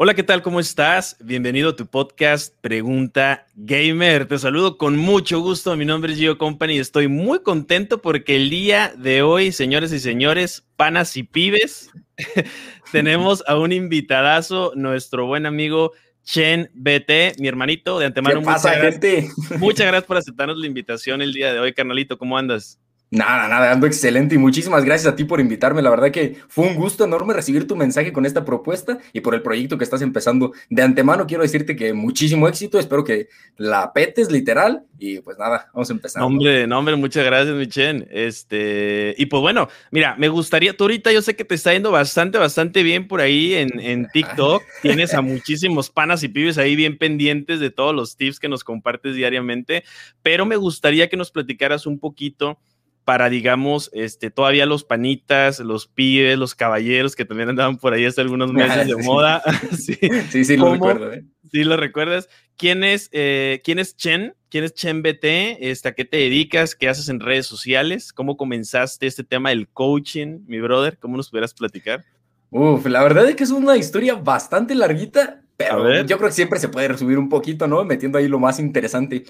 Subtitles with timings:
[0.00, 0.42] Hola, ¿qué tal?
[0.42, 1.16] ¿Cómo estás?
[1.18, 4.26] Bienvenido a tu podcast Pregunta Gamer.
[4.26, 5.76] Te saludo con mucho gusto.
[5.76, 9.92] Mi nombre es Gio Company y estoy muy contento porque el día de hoy, señores
[9.92, 11.90] y señores, panas y pibes,
[12.92, 15.90] tenemos a un invitadazo, nuestro buen amigo
[16.22, 18.38] Chen BT, mi hermanito de antemano.
[18.38, 19.28] ¿Qué pasa, muchas, gente?
[19.58, 22.18] Muchas gracias por aceptarnos la invitación el día de hoy, carnalito.
[22.18, 22.78] ¿Cómo andas?
[23.10, 25.80] Nada, nada, ando excelente y muchísimas gracias a ti por invitarme.
[25.80, 29.34] La verdad que fue un gusto enorme recibir tu mensaje con esta propuesta y por
[29.34, 30.52] el proyecto que estás empezando.
[30.68, 35.70] De antemano quiero decirte que muchísimo éxito, espero que la petes literal y pues nada,
[35.72, 36.22] vamos a empezar.
[36.22, 38.06] Hombre, no, hombre, muchas gracias, Michen.
[38.10, 41.90] Este, y pues bueno, mira, me gustaría, tú ahorita yo sé que te está yendo
[41.90, 44.62] bastante, bastante bien por ahí en, en TikTok.
[44.82, 48.64] Tienes a muchísimos panas y pibes ahí bien pendientes de todos los tips que nos
[48.64, 49.84] compartes diariamente,
[50.22, 52.58] pero me gustaría que nos platicaras un poquito
[53.08, 58.04] para, digamos, este, todavía los panitas, los pibes, los caballeros que también andaban por ahí
[58.04, 59.42] hace algunos meses de moda.
[59.78, 59.98] sí,
[60.28, 61.14] sí, sí lo recuerdo.
[61.14, 61.24] ¿eh?
[61.50, 62.28] Sí, lo recuerdas.
[62.58, 64.34] ¿Quién es, eh, ¿Quién es Chen?
[64.50, 65.24] ¿Quién es Chen BT?
[65.58, 66.74] Este, ¿A qué te dedicas?
[66.74, 68.12] ¿Qué haces en redes sociales?
[68.12, 70.98] ¿Cómo comenzaste este tema del coaching, mi brother?
[70.98, 72.04] ¿Cómo nos pudieras platicar?
[72.50, 76.58] Uf, la verdad es que es una historia bastante larguita, pero yo creo que siempre
[76.58, 77.82] se puede resumir un poquito, ¿no?
[77.86, 79.24] Metiendo ahí lo más interesante.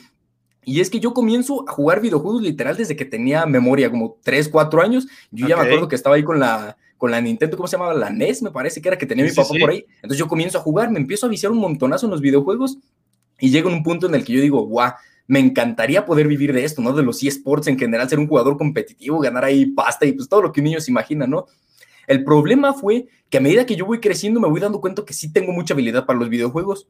[0.64, 4.48] Y es que yo comienzo a jugar videojuegos literal desde que tenía memoria, como 3,
[4.48, 5.06] 4 años.
[5.30, 5.56] Yo okay.
[5.56, 7.94] ya me acuerdo que estaba ahí con la, con la Nintendo, ¿cómo se llamaba?
[7.94, 9.86] La NES, me parece que era que tenía sí, mi papá sí, por ahí.
[9.96, 12.78] Entonces yo comienzo a jugar, me empiezo a viciar un montonazo en los videojuegos
[13.38, 14.92] y llega un punto en el que yo digo, guau,
[15.28, 16.92] me encantaría poder vivir de esto, ¿no?
[16.92, 20.42] De los eSports en general, ser un jugador competitivo, ganar ahí pasta y pues todo
[20.42, 21.46] lo que un niño se imagina, ¿no?
[22.06, 25.12] El problema fue que a medida que yo voy creciendo me voy dando cuenta que
[25.12, 26.88] sí tengo mucha habilidad para los videojuegos.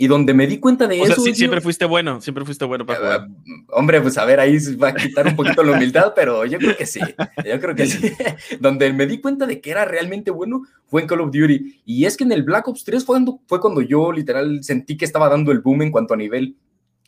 [0.00, 1.16] Y donde me di cuenta de o eso.
[1.16, 3.28] Sea, sí, siempre fuiste bueno, siempre fuiste bueno para jugar.
[3.28, 6.56] Uh, hombre, pues a ver, ahí va a quitar un poquito la humildad, pero yo
[6.58, 7.00] creo que sí.
[7.44, 8.12] Yo creo que sí.
[8.60, 11.82] donde me di cuenta de que era realmente bueno fue en Call of Duty.
[11.84, 14.96] Y es que en el Black Ops 3 fue cuando, fue cuando yo literal sentí
[14.96, 16.54] que estaba dando el boom en cuanto a nivel.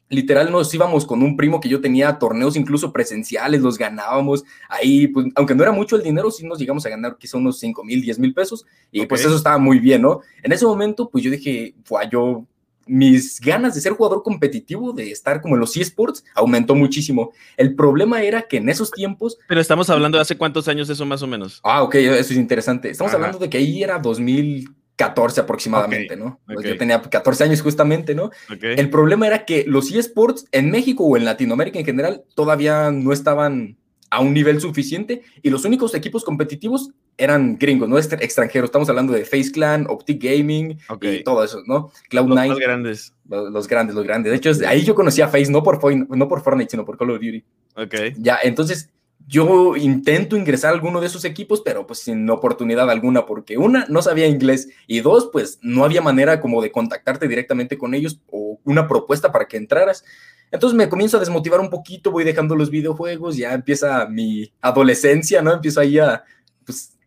[0.09, 5.07] Literal nos íbamos con un primo que yo tenía torneos incluso presenciales, los ganábamos ahí,
[5.07, 7.85] pues, aunque no era mucho el dinero, sí nos llegamos a ganar quizá unos 5
[7.85, 9.07] mil, 10 mil pesos, y okay.
[9.09, 10.21] pues eso estaba muy bien, ¿no?
[10.43, 12.45] En ese momento, pues yo dije, fue yo
[12.87, 17.33] mis ganas de ser jugador competitivo, de estar como en los eSports, aumentó muchísimo.
[17.57, 19.39] El problema era que en esos tiempos...
[19.47, 21.61] Pero estamos hablando de hace cuántos años eso más o menos.
[21.63, 22.91] Ah, ok, eso es interesante.
[22.91, 23.19] Estamos Ajá.
[23.19, 26.25] hablando de que ahí era 2014 aproximadamente, okay.
[26.25, 26.41] ¿no?
[26.53, 26.73] Okay.
[26.73, 28.31] Yo tenía 14 años justamente, ¿no?
[28.53, 28.75] Okay.
[28.77, 33.13] El problema era que los eSports en México o en Latinoamérica en general todavía no
[33.13, 33.77] estaban
[34.11, 36.91] a un nivel suficiente y los únicos equipos competitivos
[37.21, 38.69] eran gringos, no extranjeros.
[38.69, 41.17] Estamos hablando de Face Clan, Optic Gaming okay.
[41.17, 41.93] y todo eso, ¿no?
[42.11, 42.49] Cloud9.
[42.49, 43.15] Los grandes.
[43.29, 44.33] Los, los, grandes, los grandes.
[44.33, 47.11] De hecho, ahí yo conocí a Face, no por, no por Fortnite, sino por Call
[47.11, 47.45] of Duty.
[47.77, 47.95] Ok.
[48.19, 48.91] Ya, entonces
[49.31, 53.87] yo intento ingresar a alguno de esos equipos, pero pues sin oportunidad alguna, porque una,
[53.89, 58.21] no sabía inglés y dos, pues no había manera como de contactarte directamente con ellos
[58.31, 60.05] o una propuesta para que entraras.
[60.51, 65.43] Entonces me comienzo a desmotivar un poquito, voy dejando los videojuegos, ya empieza mi adolescencia,
[65.43, 65.53] ¿no?
[65.53, 66.25] Empiezo ahí a,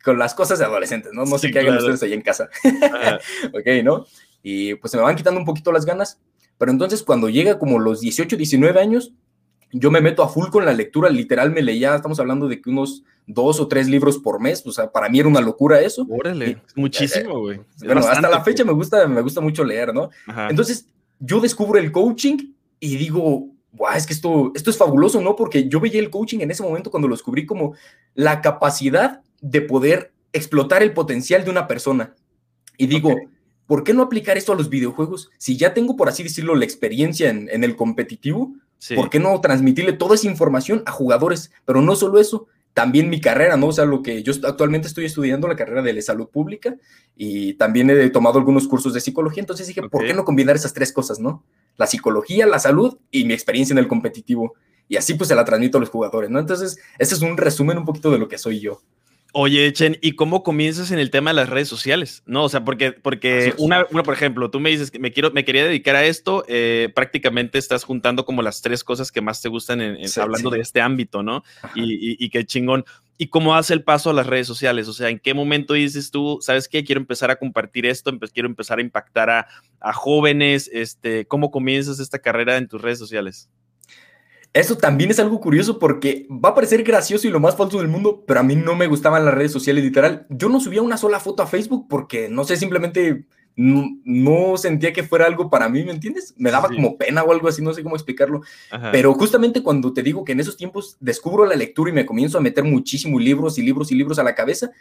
[0.03, 1.25] con las cosas de adolescentes, ¿no?
[1.25, 2.49] No sé sí, qué hagan ustedes ahí en casa.
[3.53, 4.05] ok, ¿no?
[4.41, 6.19] Y pues se me van quitando un poquito las ganas,
[6.57, 9.13] pero entonces cuando llega como los 18, 19 años,
[9.71, 12.69] yo me meto a full con la lectura, literal me leía, estamos hablando de que
[12.69, 16.05] unos dos o tres libros por mes, o sea, para mí era una locura eso.
[16.09, 17.61] Órale, y, muchísimo, güey.
[17.79, 20.09] Bueno, hasta la fecha me gusta, me gusta mucho leer, ¿no?
[20.27, 20.49] Ajá.
[20.49, 20.87] Entonces,
[21.19, 22.37] yo descubro el coaching
[22.79, 25.35] y digo, wow, es que esto, esto es fabuloso, ¿no?
[25.35, 27.73] Porque yo veía el coaching en ese momento cuando lo descubrí como
[28.13, 32.15] la capacidad de poder explotar el potencial de una persona.
[32.77, 33.27] Y digo, okay.
[33.67, 35.29] ¿por qué no aplicar esto a los videojuegos?
[35.37, 38.95] Si ya tengo, por así decirlo, la experiencia en, en el competitivo, sí.
[38.95, 41.51] ¿por qué no transmitirle toda esa información a jugadores?
[41.65, 43.67] Pero no solo eso, también mi carrera, ¿no?
[43.67, 46.75] O sea, lo que yo actualmente estoy estudiando, la carrera de salud pública,
[47.15, 49.89] y también he tomado algunos cursos de psicología, entonces dije, okay.
[49.89, 51.43] ¿por qué no combinar esas tres cosas, no?
[51.75, 54.53] La psicología, la salud y mi experiencia en el competitivo.
[54.87, 56.39] Y así pues se la transmito a los jugadores, ¿no?
[56.39, 58.81] Entonces, ese es un resumen un poquito de lo que soy yo.
[59.35, 62.21] Oye, Chen, ¿y cómo comienzas en el tema de las redes sociales?
[62.27, 65.31] No, o sea, porque, porque una, una, por ejemplo, tú me dices que me, quiero,
[65.31, 69.41] me quería dedicar a esto, eh, prácticamente estás juntando como las tres cosas que más
[69.41, 70.57] te gustan en, en, sí, hablando sí.
[70.57, 71.43] de este ámbito, ¿no?
[71.73, 72.85] Y, y, y, qué chingón.
[73.17, 74.87] ¿Y cómo hace el paso a las redes sociales?
[74.87, 78.47] O sea, ¿en qué momento dices tú, sabes qué, quiero empezar a compartir esto, quiero
[78.47, 79.47] empezar a impactar a,
[79.79, 80.69] a jóvenes?
[80.71, 83.49] Este, ¿Cómo comienzas esta carrera en tus redes sociales?
[84.53, 87.87] Eso también es algo curioso porque va a parecer gracioso y lo más falso del
[87.87, 90.27] mundo, pero a mí no me gustaban las redes sociales, literal.
[90.29, 94.93] Yo no subía una sola foto a Facebook porque, no sé, simplemente no, no sentía
[94.93, 96.35] que fuera algo para mí, ¿me entiendes?
[96.37, 96.75] Me daba sí.
[96.75, 98.41] como pena o algo así, no sé cómo explicarlo.
[98.69, 98.91] Ajá.
[98.91, 102.37] Pero justamente cuando te digo que en esos tiempos descubro la lectura y me comienzo
[102.37, 104.71] a meter muchísimos libros y libros y libros a la cabeza,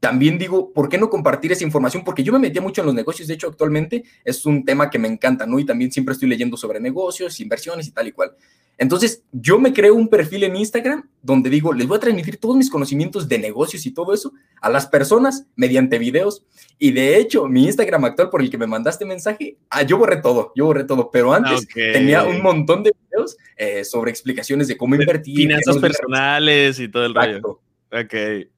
[0.00, 2.02] también digo, ¿por qué no compartir esa información?
[2.04, 4.98] Porque yo me metía mucho en los negocios, de hecho actualmente es un tema que
[4.98, 5.58] me encanta, ¿no?
[5.58, 8.32] Y también siempre estoy leyendo sobre negocios, inversiones y tal y cual.
[8.78, 12.56] Entonces, yo me creo un perfil en Instagram donde digo, les voy a transmitir todos
[12.56, 14.32] mis conocimientos de negocios y todo eso
[14.62, 16.46] a las personas mediante videos.
[16.78, 20.22] Y de hecho, mi Instagram actual por el que me mandaste mensaje, ah, yo borré
[20.22, 24.78] todo, yo borré todo, pero antes tenía un montón de videos eh, sobre explicaciones de
[24.78, 25.36] cómo invertir.
[25.36, 27.60] Finanzas personales y todo el rollo.
[27.92, 28.48] Ok.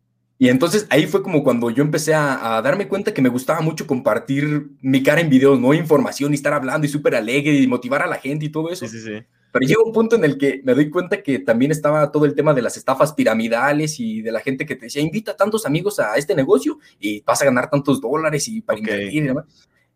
[0.42, 3.86] Y entonces ahí fue como cuando yo empecé a, darme cuenta que me gustaba mucho
[3.86, 8.02] compartir mi cara en videos, no información y estar hablando y súper alegre y motivar
[8.02, 8.88] a la gente y todo eso.
[8.88, 9.24] Sí, sí, sí.
[9.52, 12.34] Pero llega un punto en el que me doy cuenta que también estaba todo el
[12.34, 15.64] tema de las estafas piramidales y de la gente que te decía, invita a tantos
[15.64, 19.44] amigos a este negocio y vas a ganar tantos dólares y para invertir y demás.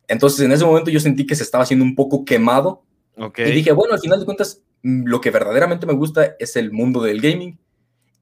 [0.07, 2.85] Entonces en ese momento yo sentí que se estaba haciendo un poco quemado.
[3.17, 3.51] Okay.
[3.51, 6.71] Y dije, bueno, al final de cuentas, mm, lo que verdaderamente me gusta es el
[6.71, 7.59] mundo del gaming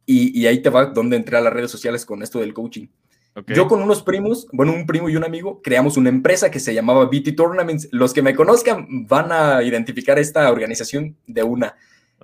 [0.07, 2.87] y, ahí te va donde entré a las redes sociales con esto del coaching.
[3.49, 6.73] Yo con unos primos, bueno, un primo y un amigo, creamos una empresa que se
[6.73, 7.89] llamaba BT Tournaments.
[7.91, 11.77] Los que me conozcan van a identificar esta organización de una.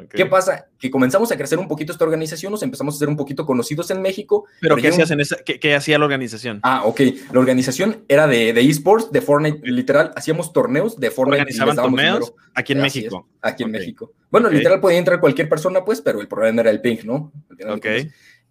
[0.09, 0.67] ¿Qué pasa?
[0.79, 3.91] Que comenzamos a crecer un poquito esta organización, nos empezamos a ser un poquito conocidos
[3.91, 4.47] en México.
[4.61, 6.61] ¿Pero, qué, en esa, qué, hacía la organización?
[6.63, 7.01] Ah, ok.
[7.33, 10.13] La organización era de, de esports, de Fortnite, literal.
[10.17, 11.43] Hacíamos torneos de Fortnite.
[11.43, 12.35] ¿Organizaban torneos?
[12.55, 13.29] Aquí en México.
[13.43, 14.13] aquí en México.
[14.31, 17.33] Bueno, literal podía entrar cualquier persona, pues, pero el problema era el ping, ¿no?
[17.69, 17.87] Ok.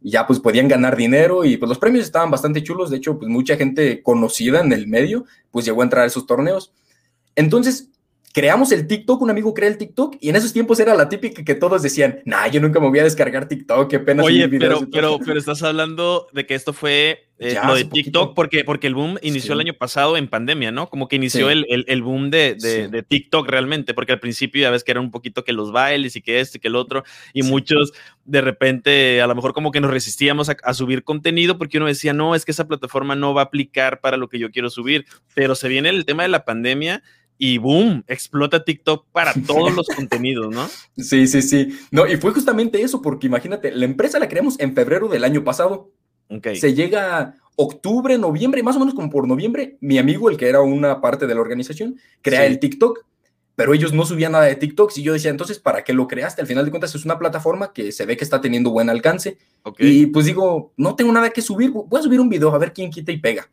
[0.02, 2.90] Y ya, pues, podían ganar dinero y, pues, los premios estaban bastante chulos.
[2.90, 6.26] De hecho, pues, mucha gente conocida en el medio, pues, llegó a entrar a esos
[6.26, 6.74] torneos.
[7.36, 7.89] Entonces,
[8.34, 11.44] creamos el TikTok, un amigo crea el TikTok y en esos tiempos era la típica
[11.44, 14.24] que todos decían, nah, yo nunca me voy a descargar TikTok, qué pena.
[14.24, 18.66] Oye, pero, pero, pero estás hablando de que esto fue eh, lo de TikTok porque,
[18.66, 20.90] porque el boom inició el año pasado en pandemia, ¿no?
[20.90, 24.84] Como que inició el, el, boom de, de, TikTok realmente, porque al principio ya ves
[24.84, 27.04] que era un poquito que los bailes y que este y que el otro,
[27.34, 27.94] y muchos
[28.26, 31.88] de repente a lo mejor como que nos resistíamos a, a subir contenido porque uno
[31.88, 34.70] decía, no, es que esa plataforma no va a aplicar para lo que yo quiero
[34.70, 37.02] subir, pero se viene el tema de la pandemia
[37.42, 40.70] y boom, explota TikTok para todos los contenidos, ¿no?
[40.98, 41.80] Sí, sí, sí.
[41.90, 45.44] No, y fue justamente eso, porque imagínate, la empresa la creamos en febrero del año
[45.44, 45.90] pasado.
[46.28, 46.58] Okay.
[46.58, 50.62] Se llega octubre, noviembre, más o menos como por noviembre, mi amigo, el que era
[50.62, 53.06] una parte de la organización, crea el TikTok,
[53.56, 54.92] pero ellos no subían nada de TikTok.
[54.98, 56.42] Y yo decía, entonces, ¿para qué lo creaste?
[56.42, 59.38] Al final de cuentas, es una plataforma que se ve que está teniendo buen alcance.
[59.78, 62.74] Y pues digo, no tengo nada que subir, voy a subir un video a ver
[62.74, 63.50] quién quita y pega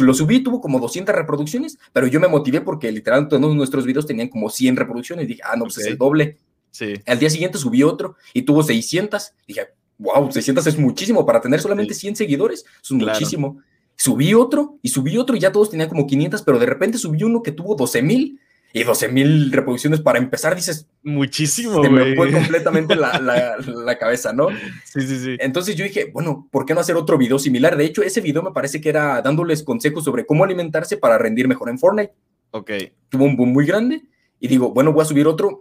[0.00, 4.06] lo subí, tuvo como 200 reproducciones, pero yo me motivé porque literal todos nuestros videos
[4.06, 5.26] tenían como 100 reproducciones.
[5.26, 6.38] Dije, ah, no, pues es el doble.
[6.70, 6.94] Sí.
[7.06, 9.32] Al día siguiente subí otro y tuvo 600.
[9.46, 9.68] Dije,
[9.98, 12.64] wow, 600 es muchísimo para tener solamente 100 seguidores.
[12.82, 13.60] Es muchísimo.
[13.96, 17.22] Subí otro y subí otro y ya todos tenían como 500, pero de repente subí
[17.22, 18.40] uno que tuvo 12 mil
[18.72, 20.86] y 12 mil reproducciones para empezar, dices.
[21.02, 21.82] Muchísimo.
[21.82, 24.48] Se me fue completamente la, la, cabeza, ¿no?
[24.84, 25.36] Sí, sí, sí.
[25.38, 27.76] Entonces yo dije, bueno, ¿por qué no hacer otro video similar?
[27.76, 31.48] De hecho, ese video me parece que era dándoles consejos sobre cómo alimentarse para rendir
[31.48, 32.12] mejor en Fortnite.
[32.50, 32.70] Ok.
[33.08, 34.02] Tuvo un boom muy grande
[34.40, 35.60] y digo, bueno, voy a subir otro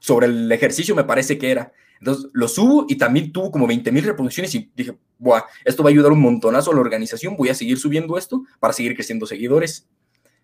[0.00, 1.72] sobre el ejercicio, me parece que era.
[2.00, 5.90] Entonces lo subo y también tuvo como 20 mil reproducciones y dije, Buah, esto va
[5.90, 9.26] a ayudar un montonazo a la organización, voy a seguir subiendo esto para seguir creciendo
[9.26, 9.88] seguidores.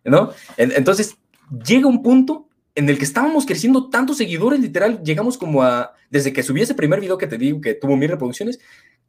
[0.04, 0.32] ¿No?
[0.58, 1.16] Entonces,
[1.64, 6.32] llega un punto en el que estábamos creciendo tantos seguidores, literal, llegamos como a, desde
[6.32, 8.58] que subí ese primer video que te digo que tuvo mil reproducciones,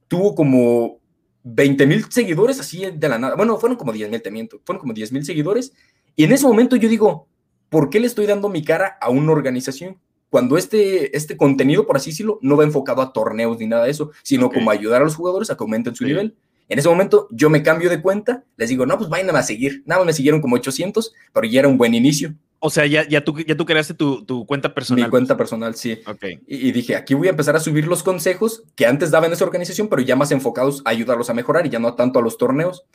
[0.08, 1.00] tuvo como
[1.44, 3.36] 20 mil seguidores así de la nada.
[3.36, 5.74] Bueno, fueron como 10 mil, te miento, fueron como 10 mil seguidores.
[6.16, 7.28] Y en ese momento yo digo,
[7.70, 10.00] ¿por qué le estoy dando mi cara a una organización?
[10.30, 13.92] Cuando este, este contenido, por así decirlo, no va enfocado a torneos ni nada de
[13.92, 16.36] eso, sino como ayudar a los jugadores a que aumenten su nivel.
[16.68, 19.84] En ese momento yo me cambio de cuenta, les digo, no, pues vayan a seguir.
[19.86, 22.34] Nada más me siguieron como 800, pero ya era un buen inicio.
[22.60, 25.04] O sea, ya, ya, tú, ya tú creaste tu, tu cuenta personal.
[25.04, 26.00] Mi cuenta personal, sí.
[26.48, 29.46] Y, dije, aquí voy a empezar a subir los consejos que antes daba en esa
[29.46, 32.38] organización, pero ya más enfocados a ayudarlos a mejorar y ya no tanto a los
[32.38, 32.86] torneos.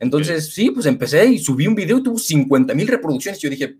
[0.00, 3.40] Entonces, sí, pues empecé y subí un video y tuvo 50 mil reproducciones.
[3.40, 3.76] Yo dije,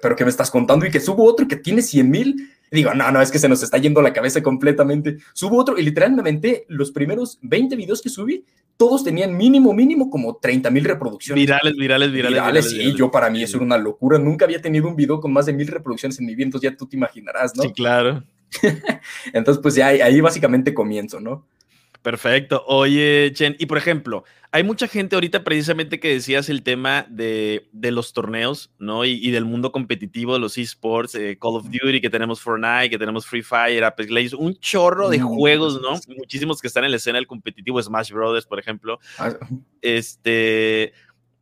[0.00, 2.53] pero que me estás contando y que subo otro que tiene 100 mil.
[2.70, 5.18] Digo, no, no, es que se nos está yendo la cabeza completamente.
[5.32, 8.44] Subo otro y literalmente los primeros 20 videos que subí,
[8.76, 11.40] todos tenían mínimo, mínimo como 30 mil reproducciones.
[11.40, 12.32] Virales, virales, virales.
[12.32, 14.18] Virales, sí, yo para mí eso era una locura.
[14.18, 16.76] Nunca había tenido un video con más de mil reproducciones en mi vida, entonces ya
[16.76, 17.62] tú te imaginarás, ¿no?
[17.62, 18.24] Sí, claro.
[19.32, 21.46] entonces, pues ya ahí básicamente comienzo, ¿no?
[22.04, 22.62] Perfecto.
[22.66, 27.66] Oye, Chen, y por ejemplo, hay mucha gente ahorita precisamente que decías el tema de,
[27.72, 29.06] los torneos, ¿no?
[29.06, 32.98] Y, del mundo competitivo de los esports, eh, Call of Duty, que tenemos Fortnite, que
[32.98, 35.98] tenemos Free Fire, Apex Legends, un chorro de juegos, ¿no?
[36.14, 38.98] Muchísimos que están en la escena del competitivo, Smash Brothers, por ejemplo.
[39.16, 39.32] Ah.
[39.80, 40.92] Este,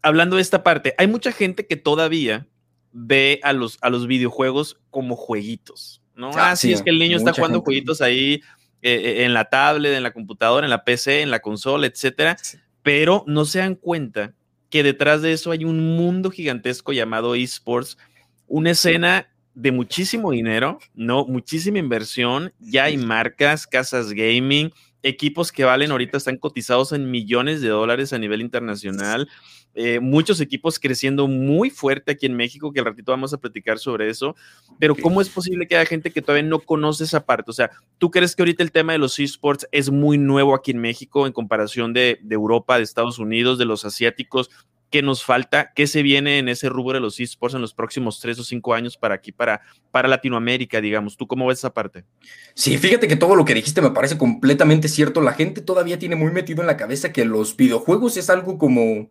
[0.01, 2.47] hablando de esta parte, hay mucha gente que todavía
[2.93, 6.31] ve a los, a los videojuegos como jueguitos, ¿no?
[6.37, 8.43] Ah, sí, es que el niño está jugando jueguitos ahí
[8.83, 12.37] eh, en la tablet, en la computadora, en la PC, en la consola, etcétera,
[12.83, 14.35] pero no se dan cuenta
[14.71, 17.99] que detrás de eso hay un mundo gigantesco llamado esports,
[18.47, 21.27] una escena de muchísimo dinero, ¿no?
[21.27, 24.73] Muchísima inversión, ya hay marcas, casas gaming,
[25.03, 29.29] equipos que valen ahorita están cotizados en millones de dólares a nivel internacional.
[29.75, 33.79] Eh, muchos equipos creciendo muy fuerte aquí en México, que al ratito vamos a platicar
[33.79, 34.37] sobre eso,
[34.79, 37.51] pero ¿cómo es posible que haya gente que todavía no conoce esa parte?
[37.51, 40.73] O sea, ¿tú crees que ahorita el tema de los esports es muy nuevo aquí
[40.73, 44.51] en México en comparación de, de Europa, de Estados Unidos, de los asiáticos?
[44.91, 45.73] ¿Qué nos falta?
[45.75, 48.75] ¿Qué se viene en ese rubro de los esports en los próximos tres o cinco
[48.75, 51.17] años para aquí, para, para Latinoamérica, digamos?
[51.17, 52.05] ¿Tú cómo ves esa parte?
[52.53, 55.23] Sí, fíjate que todo lo que dijiste me parece completamente cierto.
[55.23, 59.11] La gente todavía tiene muy metido en la cabeza que los videojuegos es algo como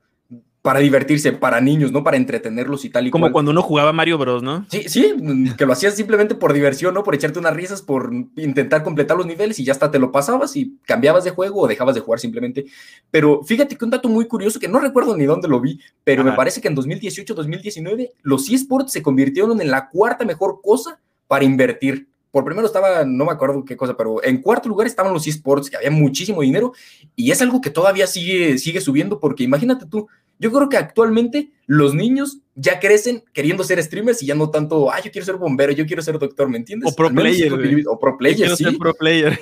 [0.61, 2.03] para divertirse, para niños, ¿no?
[2.03, 4.65] Para entretenerlos y tal y Como cuando uno jugaba Mario Bros, ¿no?
[4.69, 5.15] Sí, sí,
[5.57, 7.03] que lo hacías simplemente por diversión, ¿no?
[7.03, 10.55] Por echarte unas risas, por intentar completar los niveles y ya hasta te lo pasabas
[10.55, 12.65] y cambiabas de juego o dejabas de jugar simplemente.
[13.09, 16.23] Pero fíjate que un dato muy curioso, que no recuerdo ni dónde lo vi, pero
[16.23, 20.99] me parece que en 2018, 2019, los eSports se convirtieron en la cuarta mejor cosa
[21.27, 22.07] para invertir.
[22.29, 25.69] Por primero estaba, no me acuerdo qué cosa, pero en cuarto lugar estaban los eSports,
[25.69, 26.71] que había muchísimo dinero,
[27.15, 30.07] y es algo que todavía sigue, sigue subiendo, porque imagínate tú,
[30.41, 34.91] yo creo que actualmente los niños ya crecen queriendo ser streamers y ya no tanto,
[34.91, 36.91] ah, yo quiero ser bombero, yo quiero ser doctor, ¿me entiendes?
[36.91, 37.53] O pro player.
[37.85, 38.63] O pro player, sí.
[38.63, 39.39] Ser pro player.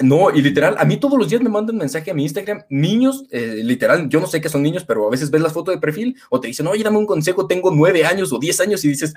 [0.00, 3.24] No, y literal, a mí todos los días me mandan mensaje a mi Instagram, niños,
[3.30, 5.80] eh, literal, yo no sé qué son niños, pero a veces ves las fotos de
[5.80, 8.88] perfil o te dicen, oye, dame un consejo, tengo nueve años o diez años y
[8.88, 9.12] dices,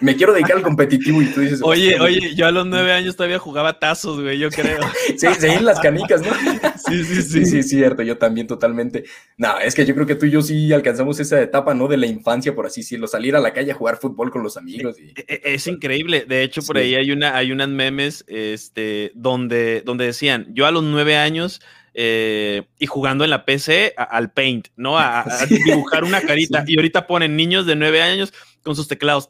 [0.00, 3.16] me quiero dedicar al competitivo y tú dices, oye, oye, yo a los nueve años
[3.16, 4.80] todavía jugaba tazos, güey, yo creo.
[5.16, 6.32] sí, seguir las canicas, ¿no?
[6.76, 7.38] sí, sí, sí.
[7.38, 9.04] Sí, sí, cierto, yo también totalmente.
[9.36, 11.88] No, es que yo creo que tú y yo sí alcanzamos esa etapa, ¿no?
[11.88, 14.56] De la infancia, por así decirlo, salir a la calle a jugar fútbol con los
[14.56, 14.96] amigos.
[14.98, 15.08] Y...
[15.08, 16.24] E, e, es increíble.
[16.26, 20.70] De hecho, por ahí hay una, hay unas memes, este, donde, donde decían, yo a
[20.70, 21.60] los nueve años
[21.94, 24.98] eh, y jugando en la PC al Paint, ¿no?
[24.98, 26.64] A, dibujar una carita.
[26.66, 28.32] Y ahorita ponen niños de nueve años
[28.62, 29.26] con sus teclados.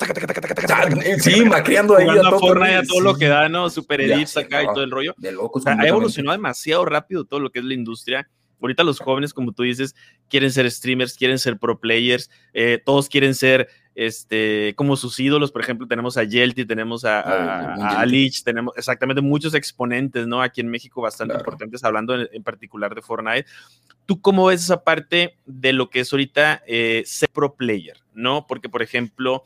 [1.21, 2.55] sí, macreando ahí a todo,
[2.87, 3.71] todo lo que da, ¿no?
[3.71, 5.15] Super edits acá y todo el rollo.
[5.17, 5.67] De locos.
[5.67, 8.29] ha evolucionado demasiado rápido todo lo que es la industria.
[8.61, 9.95] Ahorita los jóvenes, como tú dices,
[10.29, 13.69] quieren ser streamers, quieren ser pro players, eh, todos quieren ser
[13.99, 15.51] este, como sus ídolos.
[15.51, 20.41] Por ejemplo, tenemos a Yelty, tenemos a, a, Lich, tenemos exactamente muchos exponentes, ¿no?
[20.41, 23.47] Aquí en México bastante importantes, hablando en, particular de Fortnite.
[24.07, 28.47] ¿Tú cómo ves esa parte de lo que es ahorita eh, ser pro player, ¿no?
[28.47, 29.43] Porque, por ejemplo,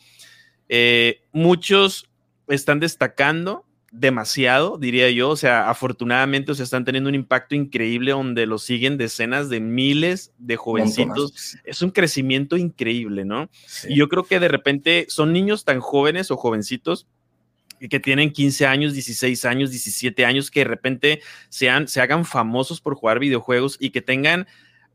[0.69, 2.11] eh, muchos
[2.47, 5.29] están destacando demasiado, diría yo.
[5.29, 9.61] O sea, afortunadamente, o sea, están teniendo un impacto increíble donde lo siguen decenas de
[9.61, 11.57] miles de jovencitos.
[11.65, 13.49] Es un crecimiento increíble, ¿no?
[13.89, 17.07] Y yo creo que de repente son niños tan jóvenes o jovencitos
[17.91, 22.81] que tienen 15 años, 16 años, 17 años, que de repente sean, se hagan famosos
[22.81, 24.47] por jugar videojuegos y que tengan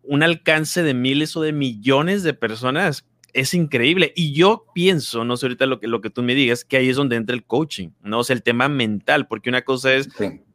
[0.03, 3.05] un alcance de miles o de millones de personas
[3.37, 4.13] es increíble.
[4.15, 6.89] Y yo pienso, no sé ahorita lo que, lo que tú me digas, que ahí
[6.89, 8.19] es donde entra el coaching, ¿no?
[8.19, 10.09] O sea, el tema mental, porque una cosa es,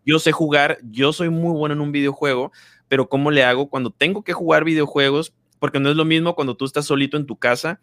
[0.04, 2.50] yo sé jugar, yo soy muy bueno en un videojuego,
[2.88, 5.32] pero ¿cómo le hago cuando tengo que jugar videojuegos?
[5.60, 7.80] Porque no es lo mismo cuando tú estás solito en tu casa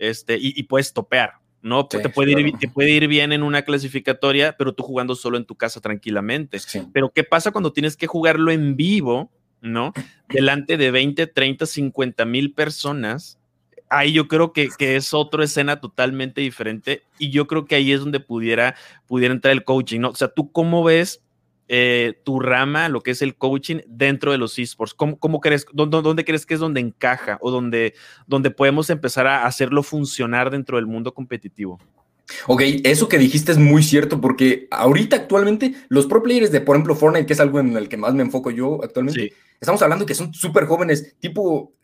[0.00, 1.86] este, y, puedes topear, ¿no?
[1.86, 5.44] te, puede ir, te puede ir bien en una clasificatoria, pero tú jugando solo en
[5.44, 6.58] tu casa tranquilamente.
[6.92, 9.30] Pero ¿qué pasa cuando tienes que jugarlo en vivo,
[9.60, 9.92] ¿no?
[10.28, 13.39] Delante de 20, 30, 50 mil personas
[13.90, 18.00] ahí yo creo que, es otra escena totalmente diferente y yo creo que ahí es
[18.00, 20.10] donde pudiera, pudiera entrar el coaching, ¿no?
[20.10, 21.22] O sea, ¿tú cómo ves
[21.68, 24.94] eh, tu rama, lo que es el coaching dentro de los esports?
[24.94, 27.94] ¿Cómo, cómo crees, dónde, dónde, crees que es donde encaja o donde,
[28.26, 31.78] donde podemos empezar a hacerlo funcionar dentro del mundo competitivo?
[32.46, 36.76] Ok, eso que dijiste es muy cierto porque ahorita actualmente los pro players de, por
[36.76, 40.06] ejemplo, Fortnite, que es algo en el que más me enfoco yo actualmente, estamos hablando
[40.06, 41.74] que son súper jóvenes, tipo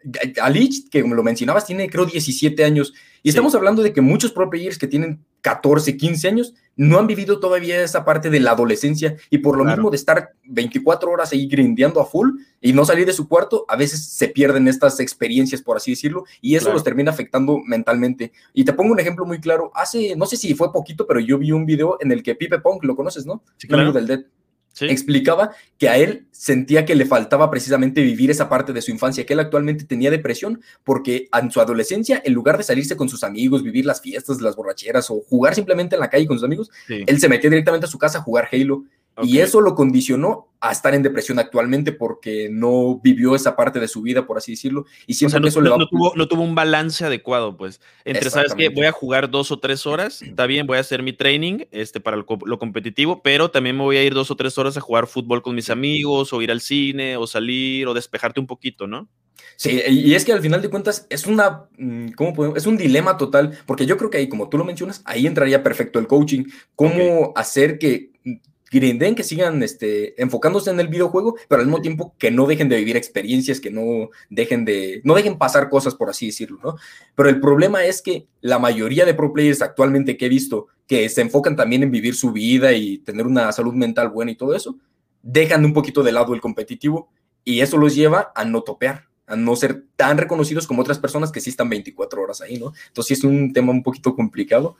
[0.40, 4.48] Alich, que lo mencionabas, tiene creo 17 años, y estamos hablando de que muchos pro
[4.48, 9.16] players que tienen 14, 15 años no han vivido todavía esa parte de la adolescencia
[9.30, 12.30] y por lo mismo de estar 24 horas ahí grindeando a full
[12.60, 16.24] y no salir de su cuarto, a veces se pierden estas experiencias, por así decirlo,
[16.40, 18.32] y eso los termina afectando mentalmente.
[18.54, 19.70] Y te pongo un ejemplo muy claro.
[19.74, 22.60] Hace, no sé si fue poquito, pero yo vi un video en el que Pipe
[22.60, 23.42] Punk, lo conoces, ¿no?
[23.56, 23.92] Sí, claro.
[23.92, 24.24] del Dead
[24.80, 29.24] explicaba que a él sentía que le faltaba precisamente vivir esa parte de su infancia,
[29.24, 33.24] que él actualmente tenía depresión porque en su adolescencia, en lugar de salirse con sus
[33.24, 36.70] amigos, vivir las fiestas, las borracheras o jugar simplemente en la calle con sus amigos,
[36.88, 38.84] él se metía directamente a su casa a jugar Halo
[39.22, 43.88] Y eso lo condicionó a estar en depresión actualmente porque no vivió esa parte de
[43.88, 44.84] su vida, por así decirlo.
[45.06, 47.80] Y siempre no, eso le no, tuvo, no tuvo un balance adecuado, pues.
[48.04, 51.02] Entre, ¿sabes que Voy a jugar dos o tres horas, está bien, voy a hacer
[51.02, 54.56] mi training este, para lo, competitivo, pero también me voy a ir dos o tres
[54.58, 58.40] horas a jugar fútbol con mis amigos, o ir al cine, o salir, o despejarte
[58.40, 59.08] un poquito, ¿no?
[59.56, 62.58] Sí, y es que al final de cuentas es una, mm, ¿cómo podemos?
[62.58, 65.62] Es un dilema total, porque yo creo que ahí, como tú lo mencionas, ahí entraría
[65.62, 66.44] perfecto el coaching.
[66.74, 68.10] ¿Cómo hacer que
[68.70, 72.68] grinden, que sigan este, enfocándose en el videojuego, pero al mismo tiempo que no dejen
[72.68, 76.76] de vivir experiencias, que no dejen de, no dejen pasar cosas, por así decirlo, ¿no?
[77.14, 81.08] Pero el problema es que la mayoría de pro players actualmente que he visto, que
[81.08, 84.54] se enfocan también en vivir su vida y tener una salud mental buena y todo
[84.54, 84.76] eso,
[85.22, 87.08] dejan un poquito de lado el competitivo
[87.44, 91.32] y eso los lleva a no topear a no ser tan reconocidos como otras personas
[91.32, 92.72] que sí están 24 horas ahí, ¿no?
[92.88, 94.76] Entonces sí es un tema un poquito complicado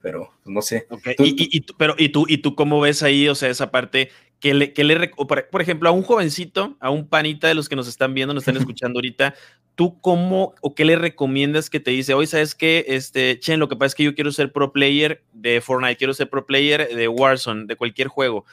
[0.00, 0.86] pero pues, no sé.
[1.18, 4.72] ¿Y, pero, ¿y, tú, ¿Y tú cómo ves ahí, o sea, esa parte que le,
[4.72, 8.14] que le por, ejemplo, a un jovencito, a un panita de los que nos están
[8.14, 9.34] viendo, nos están escuchando ahorita,
[9.74, 13.68] ¿tú cómo o qué le recomiendas que te dice, hoy sabes que, este, Chen, lo
[13.68, 16.88] que pasa es que yo quiero ser pro player de Fortnite, quiero ser pro player
[16.88, 18.44] de Warzone, de cualquier juego?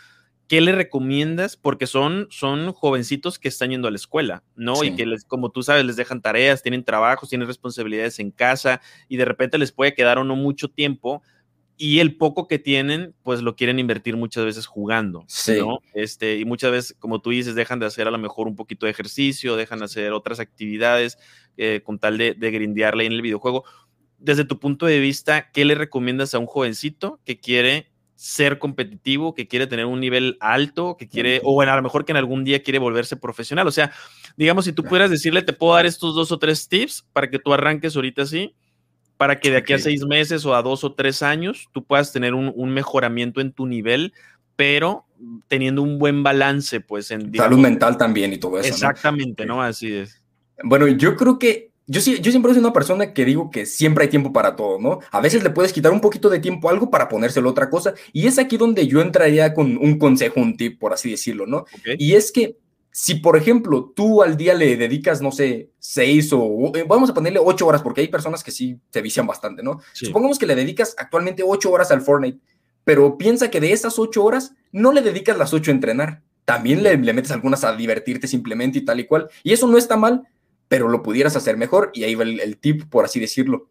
[0.47, 1.57] ¿Qué le recomiendas?
[1.57, 4.83] Porque son, son jovencitos que están yendo a la escuela, ¿no?
[4.83, 8.79] Y que, les, como tú sabes, les dejan tareas, tienen trabajos, tienen responsabilidades en casa
[9.07, 11.23] y de repente les puede quedar o no mucho tiempo
[11.77, 15.25] y el poco que tienen, pues lo quieren invertir muchas veces jugando,
[15.59, 15.79] ¿no?
[15.93, 18.85] Este, y muchas veces, como tú dices, dejan de hacer a lo mejor un poquito
[18.85, 21.17] de ejercicio, dejan de hacer otras actividades
[21.57, 23.65] eh, con tal de, de grindearle en el videojuego.
[24.17, 29.35] Desde tu punto de vista, ¿qué le recomiendas a un jovencito que quiere ser competitivo,
[29.35, 32.17] que quiere tener un nivel alto, que quiere, o bueno, a lo mejor que en
[32.17, 33.67] algún día quiere volverse profesional?
[33.67, 33.91] O sea,
[34.37, 37.39] digamos, si tú pudieras decirle, te puedo dar estos dos o tres tips para que
[37.39, 38.55] tú arranques ahorita así
[39.17, 42.11] para que de aquí a seis meses o a dos o tres años tú puedas
[42.11, 44.13] tener un, mejoramiento en tu nivel,
[44.55, 45.05] pero
[45.47, 47.33] teniendo un buen balance, pues en...
[47.33, 48.67] Salud mental también y todo eso.
[48.67, 49.61] Exactamente, ¿no?
[49.61, 50.21] Así es.
[50.63, 54.09] Bueno, yo creo que yo, yo siempre soy una persona que digo que siempre hay
[54.09, 54.99] tiempo para todo, ¿no?
[55.11, 57.69] A veces le puedes quitar un poquito de tiempo a algo para ponérselo a otra
[57.69, 61.45] cosa, y es aquí donde yo entraría con un consejo, un tip, por así decirlo,
[61.45, 61.65] ¿no?
[61.97, 62.57] Y es que
[62.97, 67.13] si, por ejemplo, tú al día le dedicas, no sé, seis o eh, vamos a
[67.13, 69.81] ponerle ocho horas, porque hay personas que sí se vician bastante, ¿no?
[69.91, 72.39] Supongamos que le dedicas actualmente ocho horas al Fortnite,
[72.85, 76.21] pero piensa que de esas ocho horas no le dedicas las ocho a entrenar.
[76.45, 79.27] También le, metes algunas a divertirte simplemente y tal y cual.
[79.43, 80.25] Y eso no está mal,
[80.69, 81.91] pero lo pudieras hacer mejor.
[81.93, 83.67] Y ahí va el, el tip, por así decirlo.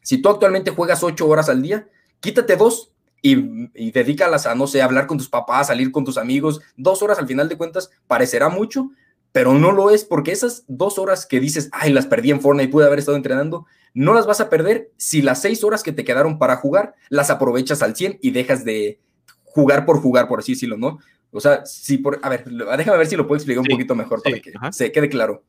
[0.00, 2.91] Si tú actualmente juegas ocho horas al día, quítate dos
[3.22, 6.60] y, dedícalas a, no sé, hablar con tus papás, salir con tus amigos.
[6.76, 8.90] Dos horas al final de cuentas parecerá mucho,
[9.30, 12.70] pero no lo es porque esas dos horas que dices, ay, las perdí en Fortnite,
[12.70, 16.04] pude haber estado entrenando, no las vas a perder si las seis horas que te
[16.04, 18.98] quedaron para jugar las aprovechas al 100 y dejas de
[19.44, 20.98] jugar por jugar, por así decirlo, ¿no?
[21.30, 24.22] O sea, si por, a ver, déjame ver si lo puedo explicar un poquito mejor
[24.22, 25.44] para que se quede claro.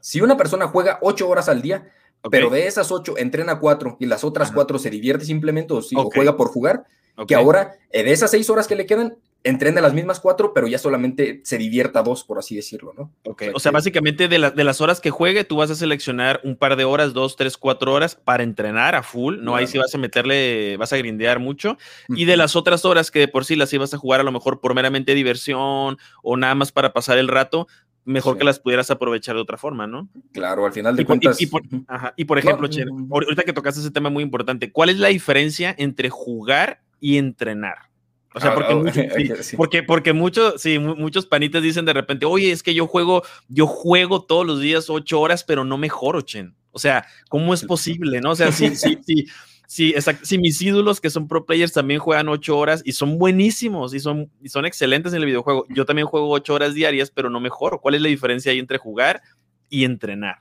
[0.00, 1.88] Si una persona juega ocho horas al día,
[2.30, 6.36] pero de esas ocho entrena cuatro y las otras cuatro se divierte simplemente o, juega
[6.36, 6.84] por jugar.
[7.26, 10.66] Que ahora, eh, de esas seis horas que le quedan, entrena las mismas cuatro, pero
[10.66, 13.12] ya solamente se divierta dos, por así decirlo, ¿no?
[13.54, 16.76] O sea, básicamente de, de, las horas que juegue, tú vas a seleccionar un par
[16.76, 19.56] de horas, dos, tres, cuatro horas para entrenar a full, ¿no?
[19.56, 21.78] Ahí sí vas a meterle, vas a grindear mucho.
[22.08, 24.32] Y de las otras horas que de por sí las ibas a jugar a lo
[24.32, 27.68] mejor por meramente diversión o nada más para pasar el rato,
[28.08, 30.08] mejor que las pudieras aprovechar de otra forma, ¿no?
[30.32, 31.40] Claro, al final de cuentas.
[31.40, 32.68] Y, por, ejemplo,
[33.10, 37.88] ahorita que tocaste ese tema muy importante, ¿cuál es la diferencia entre jugar y entrenar?
[38.34, 42.74] O sea, porque, porque, porque muchos, sí, muchos panitas dicen de repente, oye, es que
[42.74, 46.54] yo juego, yo juego todos los días ocho horas, pero no mejoro, Chen.
[46.70, 48.30] O sea, ¿cómo es posible, no?
[48.30, 49.26] O sea, sí, sí, sí.
[49.70, 50.24] Sí, exacto.
[50.24, 54.00] Sí, mis ídolos que son pro players también juegan ocho horas y son buenísimos y
[54.00, 55.66] son, y son excelentes en el videojuego.
[55.68, 57.78] Yo también juego ocho horas diarias, pero no mejor.
[57.82, 59.20] ¿Cuál es la diferencia ahí entre jugar
[59.68, 60.38] y entrenar?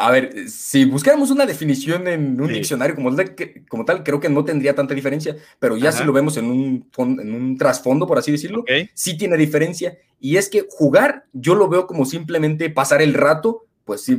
[0.00, 3.14] A ver, si buscáramos una definición en un diccionario como,
[3.68, 6.90] como, tal, creo que no tendría tanta diferencia, pero ya si lo vemos en un,
[6.98, 9.96] en un trasfondo, por así decirlo, sí tiene diferencia.
[10.18, 14.18] Y es que jugar yo lo veo como simplemente pasar el rato pues sí,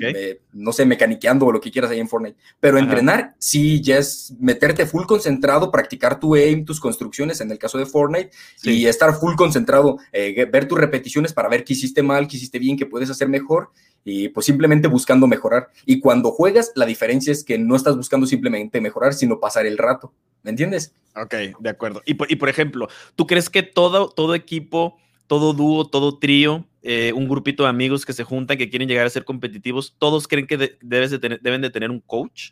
[0.54, 2.38] no sé, mecaniqueando o lo que quieras ahí en Fortnite.
[2.62, 7.60] Pero entrenar, sí, ya es meterte full concentrado, practicar tu aim, tus construcciones en el
[7.60, 8.32] caso de Fortnite,
[8.64, 12.60] y estar full concentrado, eh, ver tus repeticiones para ver qué hiciste mal, qué hiciste
[12.60, 13.72] bien, qué puedes hacer mejor,
[14.06, 15.68] y pues simplemente buscando mejorar.
[15.86, 19.78] Y cuando juegas, la diferencia es que no estás buscando simplemente mejorar, sino pasar el
[19.78, 20.14] rato.
[20.44, 20.94] ¿Me entiendes?
[21.14, 22.02] Ok, de acuerdo.
[22.06, 24.96] Y por, y por ejemplo, ¿tú crees que todo, todo equipo,
[25.28, 29.06] todo dúo, todo trío, eh, un grupito de amigos que se juntan, que quieren llegar
[29.06, 32.52] a ser competitivos, todos creen que debes de tener, deben de tener un coach.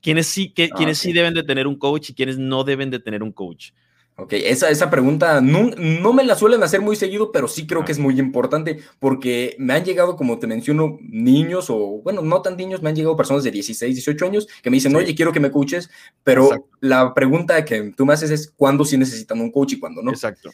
[0.00, 3.24] ¿Quiénes sí, que, sí deben de tener un coach y quiénes no deben de tener
[3.24, 3.72] un coach?
[4.14, 7.84] Ok, esa, esa pregunta no, no, me la suelen hacer muy seguido, pero sí creo
[7.84, 12.40] que es muy importante porque me han llegado, como te menciono, niños o, bueno, no
[12.40, 15.32] tan niños, me han llegado personas de 16, 18 años que me dicen, oye, quiero
[15.32, 15.90] que me coaches,
[16.22, 20.02] pero la pregunta que tú me haces es cuándo sí necesitan un coach y cuándo
[20.02, 20.12] no.
[20.12, 20.52] Exacto.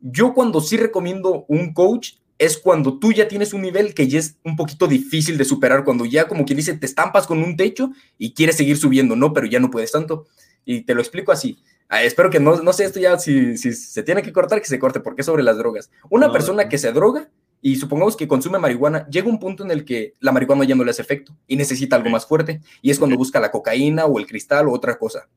[0.00, 4.18] Yo cuando sí recomiendo un coach es cuando tú ya tienes un nivel que ya
[4.18, 7.56] es un poquito difícil de superar, cuando ya como quien dice, te estampas con un
[7.56, 9.32] techo y quieres seguir subiendo, ¿no?
[9.32, 10.26] Pero ya no puedes tanto.
[10.64, 13.72] Y te lo explico así Ah, espero que no, no sé esto ya, si, si,
[13.72, 15.90] se tiene que cortar, que se corte, porque es sobre las drogas.
[16.10, 17.28] Una persona que se droga
[17.60, 20.84] y supongamos que consume marihuana, llega un punto en el que la marihuana ya no
[20.84, 24.18] le hace efecto y necesita algo más fuerte, y es cuando busca la cocaína o
[24.18, 25.28] el cristal o otra cosa.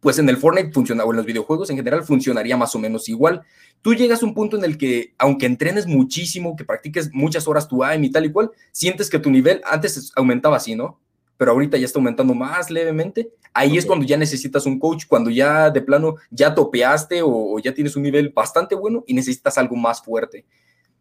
[0.00, 3.08] Pues en el Fortnite funciona, o en los videojuegos en general funcionaría más o menos
[3.08, 3.42] igual.
[3.82, 7.68] Tú llegas a un punto en el que, aunque entrenes muchísimo, que practiques muchas horas
[7.68, 10.98] tu aim y tal y cual, sientes que tu nivel antes aumentaba así, ¿no?
[11.40, 13.30] pero ahorita ya está aumentando más levemente.
[13.54, 17.72] Ahí es cuando ya necesitas un coach, cuando ya de plano ya topeaste o, ya
[17.72, 20.44] tienes un nivel bastante bueno y necesitas algo más fuerte.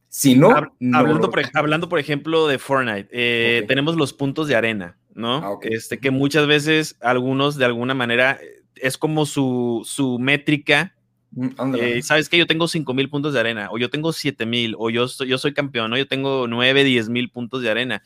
[0.07, 0.51] Si no,
[0.93, 5.37] hablando, por, hablando, por, ejemplo de Fortnite, eh, tenemos los puntos de arena, ¿no?
[5.37, 8.39] Ah, este, que muchas veces algunos de alguna manera
[8.75, 10.95] es como su, su métrica.
[11.31, 14.45] Mm, eh, Sabes que yo tengo 5 mil puntos de arena, o yo tengo 7
[14.45, 18.01] mil, o yo, yo soy campeón, o yo tengo 9, 10 mil puntos de arena.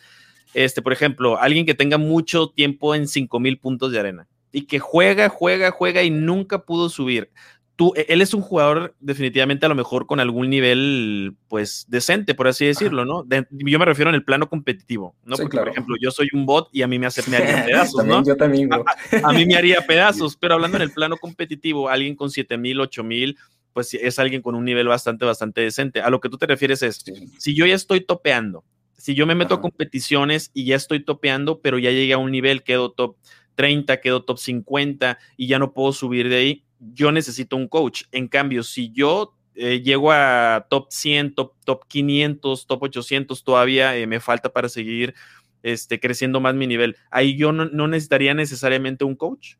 [0.54, 4.80] Este, por ejemplo, alguien que tenga mucho tiempo en 5000 puntos de arena y que
[4.80, 7.32] juega, juega, juega y nunca pudo subir.
[7.76, 12.36] Tú, e, él es un jugador definitivamente a lo mejor con algún nivel, pues, decente,
[12.36, 13.26] por así decirlo, ¿no?
[13.52, 15.36] yo me refiero en el plano competitivo, ¿no?
[15.38, 18.06] Porque, por ejemplo, yo soy un bot y a mí me, hace, me haría pedazos,
[18.06, 18.24] ¿no?
[18.24, 18.70] Yo también.
[18.72, 23.38] A, mí me haría pedazos, pero hablando en el plano competitivo, alguien con 7000, 8000,
[23.74, 26.02] pues es alguien con un nivel bastante, bastante decente.
[26.02, 27.04] A lo que tú te refieres es,
[27.40, 28.64] si yo ya estoy topeando
[29.04, 32.32] si yo me meto a competiciones y ya estoy topeando, pero ya llegué a un
[32.32, 33.18] nivel, quedo top
[33.56, 38.04] 30, quedo top 50 y ya no puedo subir de ahí, yo necesito un coach.
[38.12, 43.96] En cambio, si yo eh, llego a top 100, top, top 500, top 800, todavía
[43.96, 45.14] eh, me falta para seguir
[45.62, 46.98] este, creciendo más mi nivel.
[47.12, 49.56] Ahí yo no necesitaría necesariamente un coach.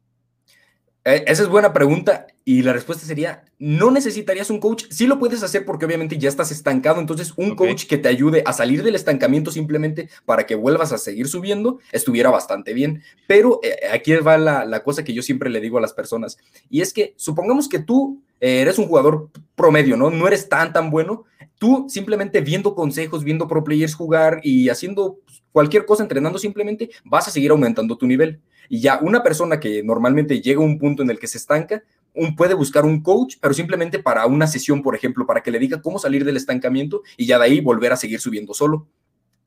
[1.06, 5.20] Eh, esa es buena pregunta y la respuesta sería, no necesitarías un coach, sí lo
[5.20, 8.84] puedes hacer porque obviamente ya estás estancado, entonces un coach que te ayude a salir
[8.84, 14.14] del estancamiento simplemente para que vuelvas a seguir subiendo estuviera bastante bien, pero eh, aquí
[14.16, 16.38] va la, cosa que yo siempre le digo a las personas
[16.70, 20.10] y es que supongamos que tú eh, eres un jugador promedio, ¿no?
[20.10, 21.26] No eres tan tan bueno,
[21.58, 25.20] tú simplemente viendo consejos, viendo pro players jugar y haciendo
[25.52, 28.42] cualquier cosa, entrenando simplemente, vas a seguir aumentando tu nivel.
[28.74, 31.84] Y ya una persona que normalmente llega a un punto en el que se estanca,
[32.16, 35.60] un, puede buscar un coach, pero simplemente para una sesión, por ejemplo, para que le
[35.60, 38.88] diga cómo salir del estancamiento y ya de ahí volver a seguir subiendo solo.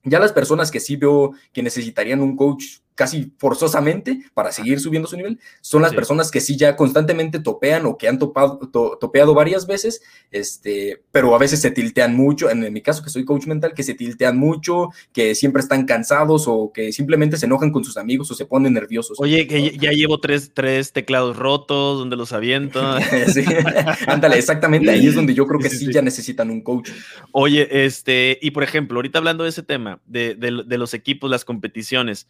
[0.05, 5.07] Ya las personas que sí veo que necesitarían un coach casi forzosamente para seguir subiendo
[5.07, 9.35] su nivel, son las personas que sí ya constantemente topean o que han topado, topeado
[9.35, 13.47] varias veces, este, pero a veces se tiltean mucho, en, mi caso que soy coach
[13.47, 17.85] mental, que se tiltean mucho, que siempre están cansados o que simplemente se enojan con
[17.85, 19.21] sus amigos o se ponen nerviosos.
[19.21, 22.81] Oye, que ya llevo tres, tres teclados rotos donde los aviento.
[23.33, 23.45] sí,
[24.07, 26.91] ándale, exactamente, ahí es donde yo creo que sí, ya necesitan un coach.
[27.33, 31.45] Oye, este, y por ejemplo, ahorita hablando de ese tema, de, de los equipos, las
[31.45, 32.27] competiciones,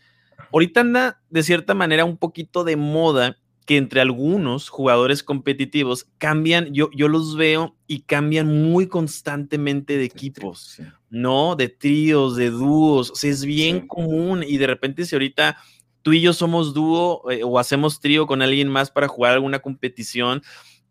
[0.52, 6.72] Ahorita anda de cierta manera un poquito de moda que entre algunos jugadores competitivos cambian,
[6.72, 11.56] yo, yo los veo y cambian muy constantemente de equipos, ¿no?
[11.56, 15.56] De tríos, de dúos, o sea, es bien común y de repente si ahorita
[16.02, 19.58] tú y yo somos dúo eh, o hacemos trío con alguien más para jugar alguna
[19.58, 20.42] competición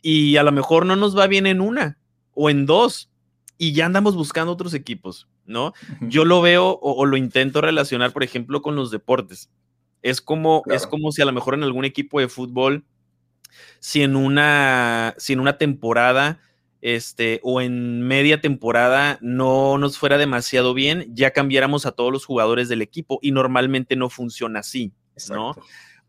[0.01, 1.97] y a lo mejor no nos va bien en una
[2.33, 3.09] o en dos
[3.57, 5.29] y ya andamos buscando otros equipos.
[5.45, 5.73] ¿No?
[6.01, 9.49] Yo lo veo o, lo intento relacionar, por ejemplo, con los deportes.
[10.01, 12.85] Es como, es como si a lo mejor en algún equipo de fútbol,
[13.79, 16.39] si en una, si en una temporada
[16.81, 22.25] este, o en media temporada no nos fuera demasiado bien, ya cambiáramos a todos los
[22.25, 24.93] jugadores del equipo y normalmente no funciona así,
[25.29, 25.55] ¿no?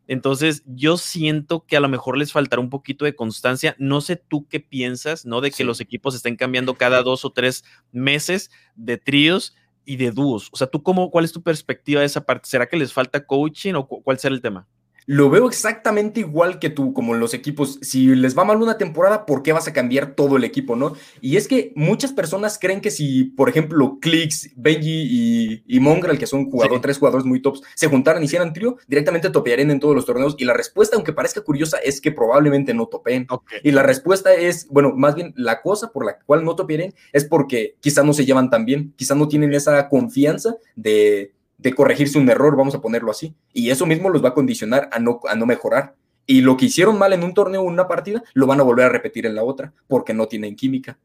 [0.07, 3.75] Entonces, yo siento que a lo mejor les faltará un poquito de constancia.
[3.79, 5.41] No sé tú qué piensas, ¿no?
[5.41, 10.11] De que los equipos estén cambiando cada dos o tres meses de tríos y de
[10.11, 10.49] dúos.
[10.53, 12.49] O sea, ¿tú cómo, cuál es tu perspectiva de esa parte?
[12.49, 14.69] ¿Será que les falta coaching o cuál será el tema?
[15.07, 17.79] Lo veo exactamente igual que tú, como en los equipos.
[17.81, 20.95] Si les va mal una temporada, ¿por qué vas a cambiar todo el equipo, no?
[21.21, 26.19] Y es que muchas personas creen que si, por ejemplo, Clicks, Benji y, y Mongrel,
[26.19, 29.79] que son jugador, tres jugadores muy tops, se juntaran y hicieran trío, directamente topearían en
[29.79, 30.35] todos los torneos.
[30.39, 33.29] Y la respuesta, aunque parezca curiosa, es que probablemente no topeen.
[33.63, 37.25] Y la respuesta es, bueno, más bien la cosa por la cual no topearían es
[37.25, 42.19] porque quizá no se llevan tan bien, quizá no tienen esa confianza de de corregirse
[42.19, 43.35] un error, vamos a ponerlo así.
[43.53, 45.95] Y eso mismo los va a condicionar a no, a no mejorar.
[46.27, 48.87] Y lo que hicieron mal en un torneo o una partida, lo van a volver
[48.87, 50.99] a repetir en la otra, porque no tienen química.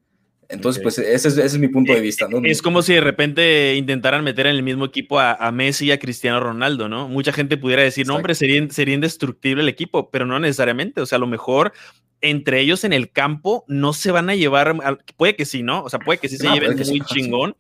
[0.50, 2.28] Entonces, pues ese es, mi punto de eh, vista.
[2.28, 2.42] ¿no?
[2.44, 6.00] Es como si de repente intentaran meter en el mismo equipo a, Messi y a
[6.00, 7.08] Cristiano Ronaldo, ¿no?
[7.08, 11.00] Mucha gente pudiera decir, no, hombre, sería, sería indestructible el equipo, pero no necesariamente.
[11.00, 11.72] O sea, a lo mejor
[12.20, 14.76] entre ellos en el campo no se van a llevar,
[15.18, 15.84] puede que sí, ¿no?
[15.84, 17.56] O sea, puede que sí se lleven muy chingón,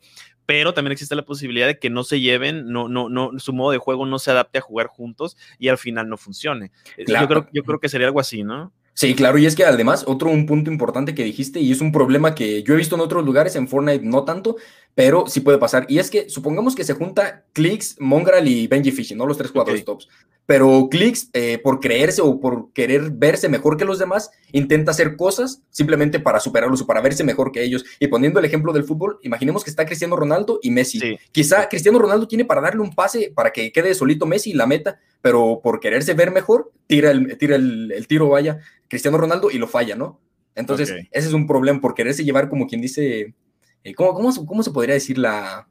[0.51, 3.71] pero también existe la posibilidad de que no se lleven, no, no, no, su modo
[3.71, 6.73] de juego no se adapte a jugar juntos y al final no funcione.
[6.97, 8.73] Yo, creo, yo creo que sería algo así, ¿no?
[8.93, 11.93] Sí, claro, y es que además, otro un punto importante que dijiste, y es un
[11.93, 14.57] problema que yo he visto en otros lugares, en Fortnite no tanto,
[14.95, 15.85] pero sí puede pasar.
[15.89, 19.25] Y es que supongamos que se junta Clicks, Mongrel y Benji Fishing, ¿no?
[19.25, 20.07] Los tres jugadores tops.
[20.45, 25.15] Pero Clicks, eh, por creerse o por querer verse mejor que los demás, intenta hacer
[25.15, 27.85] cosas simplemente para superarlos o para verse mejor que ellos.
[27.99, 31.17] Y poniendo el ejemplo del fútbol, imaginemos que está Cristiano Ronaldo y Messi.
[31.31, 34.65] Quizá Cristiano Ronaldo tiene para darle un pase para que quede solito Messi y la
[34.65, 39.57] meta, pero por quererse ver mejor, tira el, tira el, tiro, vaya, Cristiano Ronaldo y
[39.57, 40.19] lo falla, ¿no?
[40.53, 43.33] Entonces, ese es un problema por quererse llevar como quien dice
[43.83, 44.13] eh, ¿cómo,
[44.45, 45.67] cómo, se podría decir la...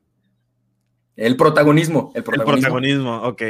[1.16, 2.12] El protagonismo.
[2.14, 3.42] El protagonismo, ok.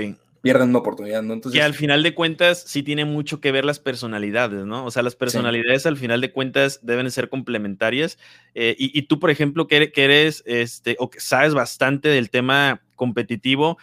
[0.43, 1.35] Pierden una oportunidad, ¿no?
[1.35, 4.87] Entonces, que al final de cuentas sí tiene mucho que ver las personalidades, ¿no?
[4.87, 8.19] O sea, las personalidades al final de cuentas deben ser complementarias.
[8.55, 13.77] Eh, y, tú, por ejemplo, que eres, este, o que sabes bastante del tema competitivo,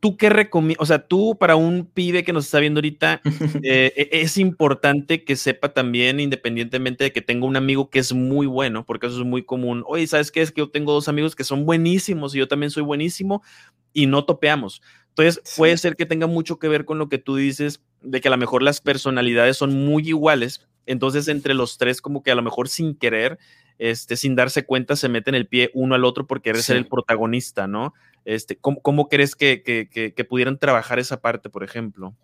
[0.00, 0.82] ¿tú qué recomiendas?
[0.82, 3.20] O sea, tú para un pibe que nos está viendo ahorita,
[3.62, 8.12] eh, e, es importante que sepa también, independientemente de que tenga un amigo que es
[8.12, 9.84] muy bueno, porque eso es muy común.
[9.86, 10.42] Oye, ¿sabes qué?
[10.42, 13.42] Es que yo tengo dos amigos que son buenísimos y yo también soy buenísimo
[13.92, 14.82] y no topeamos.
[15.10, 18.28] Entonces, puede ser que tenga mucho que ver con lo que tú dices, de que
[18.28, 20.66] a lo mejor las personalidades son muy iguales.
[20.86, 23.38] Entonces, entre los tres, como que a lo mejor sin querer,
[23.78, 27.66] este, sin darse cuenta, se meten el pie uno al otro porque ser el protagonista,
[27.66, 27.92] ¿no?
[28.24, 32.14] Este, ¿cómo, crees que, pudieran trabajar esa parte, por ejemplo?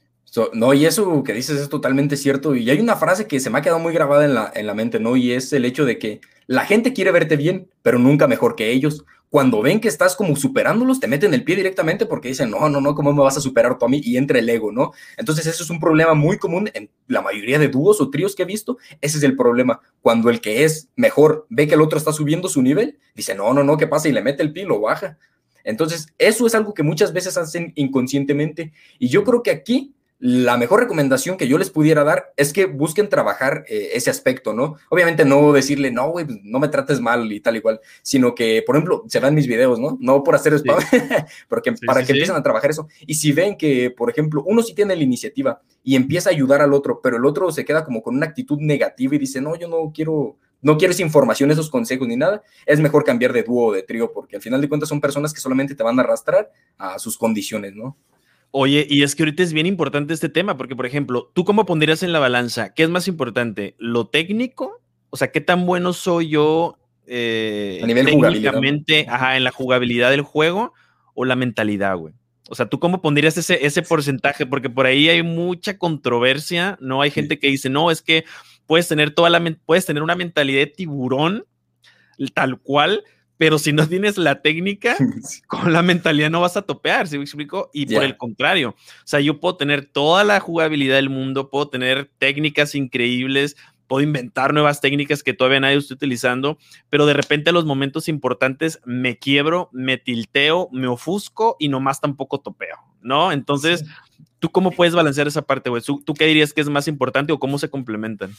[0.53, 2.55] no, y eso que dices es totalmente cierto.
[2.55, 4.75] Y hay una frase que se me ha quedado muy grabada en la, en la
[4.75, 5.17] mente, ¿no?
[5.17, 8.71] Y es el hecho de que la gente quiere verte bien, pero nunca mejor que
[8.71, 9.05] ellos.
[9.29, 12.81] Cuando ven que estás como superándolos, te meten el pie directamente porque dicen, no, no,
[12.81, 14.01] no, ¿cómo me vas a superar tú a mí?
[14.03, 14.93] Y entra el ego, ¿no?
[15.17, 18.45] Entonces, eso es un problema muy común en la mayoría de dúos o tríos que
[18.45, 18.79] he visto.
[19.01, 19.81] Ese es el problema.
[20.01, 23.53] Cuando el que es mejor ve que el otro está subiendo su nivel, dice, no,
[23.53, 24.09] no, no, ¿qué pasa?
[24.09, 25.19] Y le mete el pie y lo baja.
[25.67, 28.73] Entonces, eso es algo que muchas veces hacen inconscientemente.
[28.99, 32.65] Y yo creo que aquí la mejor recomendación que yo les pudiera dar es que
[32.65, 34.77] busquen trabajar eh, ese aspecto, ¿no?
[34.89, 38.63] Obviamente no decirle, no, güey, pues, no me trates mal y tal igual, sino que,
[38.67, 39.99] por ejemplo, se ven mis videos, ¿no?
[40.01, 40.79] No por hacer spam,
[41.49, 42.89] porque para que empiecen a trabajar eso.
[43.07, 46.63] Y si ven que, por ejemplo, uno sí tiene la iniciativa y empieza a ayudar
[46.63, 49.55] al otro, pero el otro se queda como con una actitud negativa y dice, no,
[49.57, 53.69] yo no quiero no quieres información, esos consejos ni nada, es mejor cambiar de dúo
[53.69, 56.03] o de trío, porque al final de cuentas son personas que solamente te van a
[56.03, 57.97] arrastrar a sus condiciones, ¿no?
[58.51, 61.67] Oye, y es que ahorita es bien importante este tema, porque por ejemplo, ¿tú cómo
[61.67, 62.75] pondrías en la balanza?
[62.75, 63.77] ¿Qué es más importante?
[63.79, 64.83] ¿Lo técnico?
[65.11, 66.77] O sea, ¿qué tan bueno soy yo
[67.07, 70.73] eh, a nivel técnicamente ajá, en la jugabilidad del juego
[71.15, 72.15] o la mentalidad, güey?
[72.49, 74.47] O sea, ¿tú cómo pondrías ese, ese porcentaje?
[74.47, 77.03] Porque por ahí hay mucha controversia, ¿no?
[77.03, 78.25] Hay gente que dice, no, es que
[78.67, 81.45] puedes tener toda la puedes tener una mentalidad de tiburón
[82.35, 83.05] tal cual,
[83.37, 84.97] pero si no tienes la técnica,
[85.47, 87.71] con la mentalidad no vas a topear, ¿sí me explico?
[87.73, 91.69] Y por el contrario, o sea, yo puedo tener toda la jugabilidad del mundo, puedo
[91.69, 96.59] tener técnicas increíbles, puedo inventar nuevas técnicas que todavía nadie está utilizando,
[96.91, 102.01] pero de repente a los momentos importantes me quiebro, me tilteo, me ofusco y nomás
[102.01, 103.31] tampoco topeo, ¿no?
[103.31, 103.85] Entonces,
[104.39, 105.83] ¿tú cómo puedes balancear esa parte, güey?
[105.83, 108.33] ¿Tú qué dirías que es más importante o cómo se complementan?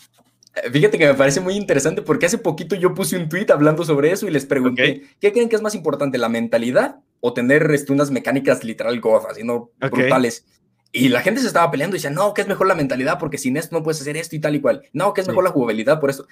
[0.64, 3.84] Eh, fíjate que me parece muy interesante porque hace poquito yo puse un tweet hablando
[3.84, 7.70] sobre eso y les pregunté, ¿qué creen que es más importante, la mentalidad o tener
[7.72, 10.46] este, unas mecánicas literal gofas, así no brutales?
[10.92, 13.38] Y la gente se estaba peleando y decía, no, que es mejor la mentalidad porque
[13.38, 14.84] sin esto no puedes hacer esto y tal y cual.
[14.94, 16.26] No, que es mejor la jugabilidad por eso.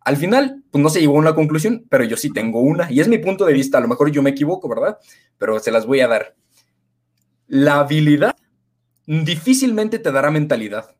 [0.00, 3.00] Al final, pues no se llegó a una conclusión, pero yo sí tengo una y
[3.00, 3.78] es mi punto de vista.
[3.78, 4.98] A lo mejor yo me equivoco, ¿verdad?
[5.38, 6.34] Pero se las voy a dar.
[7.46, 8.36] La habilidad
[9.06, 10.96] difícilmente te dará mentalidad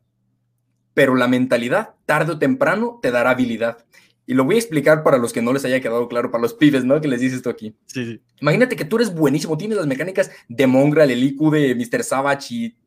[0.93, 3.85] pero la mentalidad, tarde o temprano, te dará habilidad.
[4.25, 6.53] Y lo voy a explicar para los que no les haya quedado claro, para los
[6.53, 7.01] pibes, ¿no?
[7.01, 7.75] Que les dices esto aquí.
[7.87, 8.21] Sí, sí.
[8.39, 12.03] Imagínate que tú eres buenísimo, tienes las mecánicas de Mongrel, el IQ de Mr.
[12.03, 12.77] Savage y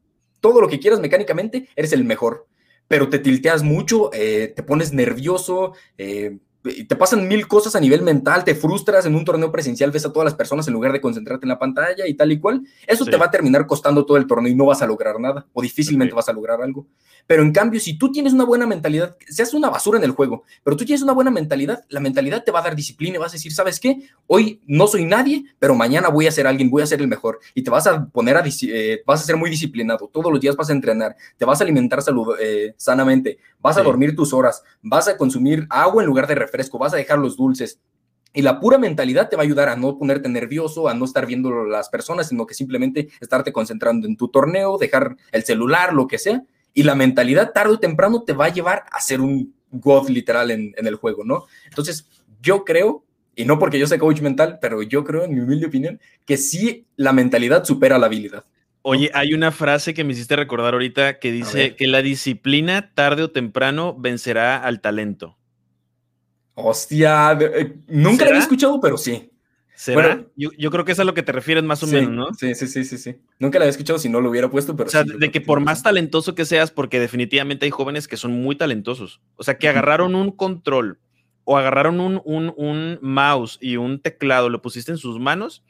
[0.41, 2.47] todo lo que quieras mecánicamente, eres el mejor.
[2.89, 6.39] Pero te tilteas mucho, eh, te pones nervioso, eh,
[6.89, 10.13] te pasan mil cosas a nivel mental, te frustras en un torneo presencial, ves a
[10.13, 13.05] todas las personas en lugar de concentrarte en la pantalla y tal y cual, eso
[13.05, 15.63] te va a terminar costando todo el torneo y no vas a lograr nada o
[15.63, 16.87] difícilmente vas a lograr algo.
[17.27, 20.45] Pero en cambio, si tú tienes una buena mentalidad, seas una basura en el juego,
[20.63, 23.33] pero tú tienes una buena mentalidad, la mentalidad te va a dar disciplina y vas
[23.33, 24.09] a decir, ¿sabes qué?
[24.27, 27.41] Hoy no soy nadie, pero mañana voy a ser alguien, voy a ser el mejor
[27.55, 30.55] y te vas a poner a, eh, vas a ser muy disciplinado, todos los días
[30.55, 34.63] vas a entrenar, te vas a alimentar salud, eh, sanamente, vas a dormir tus horas,
[34.81, 37.81] vas a consumir agua en lugar de refresco, vas a dejar los dulces.
[38.33, 41.27] Y la pura mentalidad te va a ayudar a no ponerte nervioso, a no estar
[41.27, 46.07] viendo las personas, sino que simplemente estarte concentrando en tu torneo, dejar el celular, lo
[46.07, 46.43] que sea.
[46.75, 50.51] Y la mentalidad tarde o temprano te va a llevar a ser un god literal
[50.51, 51.47] en, en el juego, ¿no?
[51.71, 52.07] Entonces,
[52.43, 55.67] yo creo y no porque yo sea coach mental, pero yo creo, en mi humilde
[55.67, 58.45] opinión, que sí la mentalidad supera la habilidad.
[58.81, 63.25] Oye, hay una frase que me hiciste recordar ahorita que dice que la disciplina tarde
[63.25, 65.37] o temprano vencerá al talento.
[66.59, 69.31] Hostia, eh, nunca la había escuchado, pero sí.
[69.75, 70.25] ¿Será?
[70.37, 72.33] yo, creo que es a lo que te refieres más o menos, ¿no?
[72.33, 73.17] Sí, sí, sí, sí, sí.
[73.39, 74.89] Nunca la había escuchado si no lo hubiera puesto, pero.
[74.89, 78.33] O sea, de que por más talentoso que seas, porque definitivamente hay jóvenes que son
[78.33, 79.21] muy talentosos.
[79.37, 80.99] O sea, que agarraron un control
[81.45, 85.63] o agarraron un, un, un mouse y un teclado, lo pusiste en sus manos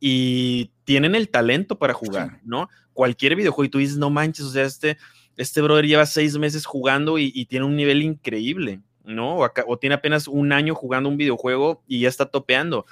[0.00, 2.68] y tienen el talento para jugar, ¿no?
[2.92, 4.98] Cualquier videojuego y tú dices, no manches, o sea, este,
[5.36, 9.38] este brother lleva seis meses jugando y, tiene un nivel increíble, ¿no?
[9.38, 12.86] O, o, tiene apenas un año jugando un videojuego y ya está topeando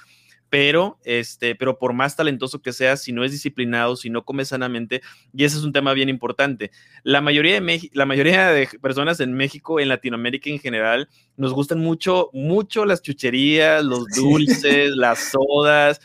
[0.55, 4.44] pero, este, pero por más talentoso que sea, si no es disciplinado, si no come
[4.44, 6.70] sanamente, y ese es un tema bien importante.
[7.03, 11.81] La mayoría de, la mayoría de personas en México, en Latinoamérica en general, nos gustan
[11.81, 16.00] mucho, mucho las chucherías, los dulces, las sodas,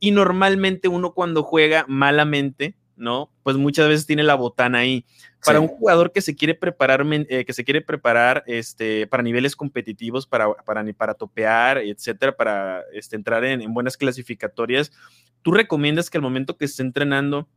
[0.00, 3.30] y normalmente uno cuando juega malamente, ¿no?
[3.42, 5.04] Pues muchas veces tiene la botana ahí.
[5.44, 9.56] Para un jugador que se quiere preparar, eh, que se quiere preparar este, para niveles
[9.56, 14.92] competitivos, para, para, para topear, etcétera, para este, entrar en, buenas clasificatorias,
[15.42, 17.48] ¿tú recomiendas que al momento que esté entrenando,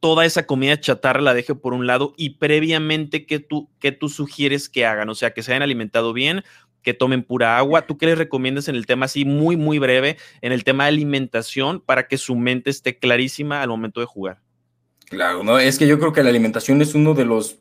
[0.00, 4.08] toda esa comida chatarra la deje por un lado y previamente que tú, que tú
[4.08, 5.08] sugieres que hagan?
[5.08, 6.44] O sea, que se hayan alimentado bien,
[6.82, 7.86] que tomen pura agua.
[7.86, 10.88] ¿Tú qué les recomiendas en el tema así muy, muy breve, en el tema de
[10.88, 14.40] alimentación, para que su mente esté clarísima al momento de jugar?
[15.08, 17.58] Claro, no, es que yo creo que la alimentación es uno de los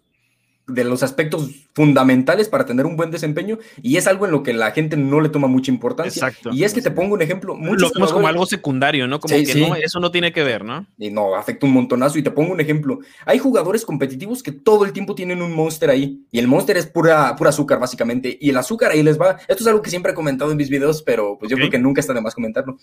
[0.67, 4.51] de los aspectos fundamentales para tener un buen desempeño y es algo en lo que
[4.51, 6.27] la gente no le toma mucha importancia.
[6.27, 6.49] Exacto.
[6.51, 7.57] Y es que te pongo un ejemplo.
[7.57, 9.21] Lo vemos como algo secundario, ¿no?
[9.21, 10.85] Como que No, eso no tiene que ver, ¿no?
[10.97, 12.19] Y no, afecta un montonazo.
[12.19, 12.99] Y te pongo un ejemplo.
[13.25, 16.85] Hay jugadores competitivos que todo el tiempo tienen un monster ahí y el monster es
[16.85, 18.37] pura, pura azúcar, básicamente.
[18.39, 19.37] Y el azúcar ahí les va.
[19.47, 21.79] Esto es algo que siempre he comentado en mis videos, pero pues yo creo que
[21.79, 22.77] nunca está de más comentarlo.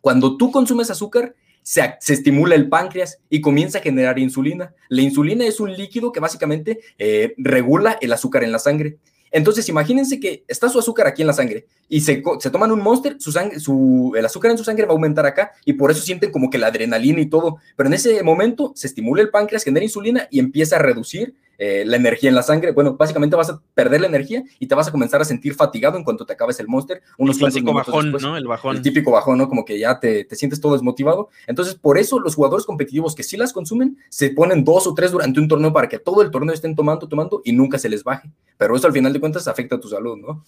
[0.00, 4.74] Cuando tú consumes azúcar, se, estimula el páncreas y comienza a generar insulina.
[4.88, 8.98] La insulina es un líquido que básicamente eh, regula el azúcar en la sangre.
[9.32, 12.22] Entonces, imagínense que está su azúcar aquí en la sangre y se,
[12.52, 15.52] toman un monster, su sangre, su, el azúcar en su sangre va a aumentar acá
[15.64, 17.56] y por eso sienten como que la adrenalina y todo.
[17.74, 21.84] Pero en ese momento se estimula el páncreas, genera insulina y empieza a reducir eh,
[21.86, 22.72] la energía en la sangre.
[22.72, 25.96] Bueno, básicamente vas a perder la energía y te vas a comenzar a sentir fatigado
[25.96, 27.00] en cuanto te acabes el monster.
[27.18, 28.36] Unos el clásico bajón, ¿no?
[28.36, 28.74] El bajón.
[28.74, 29.48] El típico bajón, ¿no?
[29.48, 31.28] Como que ya te, te, sientes todo desmotivado.
[31.46, 35.12] Entonces, por eso los jugadores competitivos que sí las consumen se ponen dos o tres
[35.12, 38.02] durante un torneo para que todo el torneo estén tomando, tomando y nunca se les
[38.02, 38.28] baje.
[38.58, 40.44] Pero eso al final de cuentas afecta a tu salud, ¿no?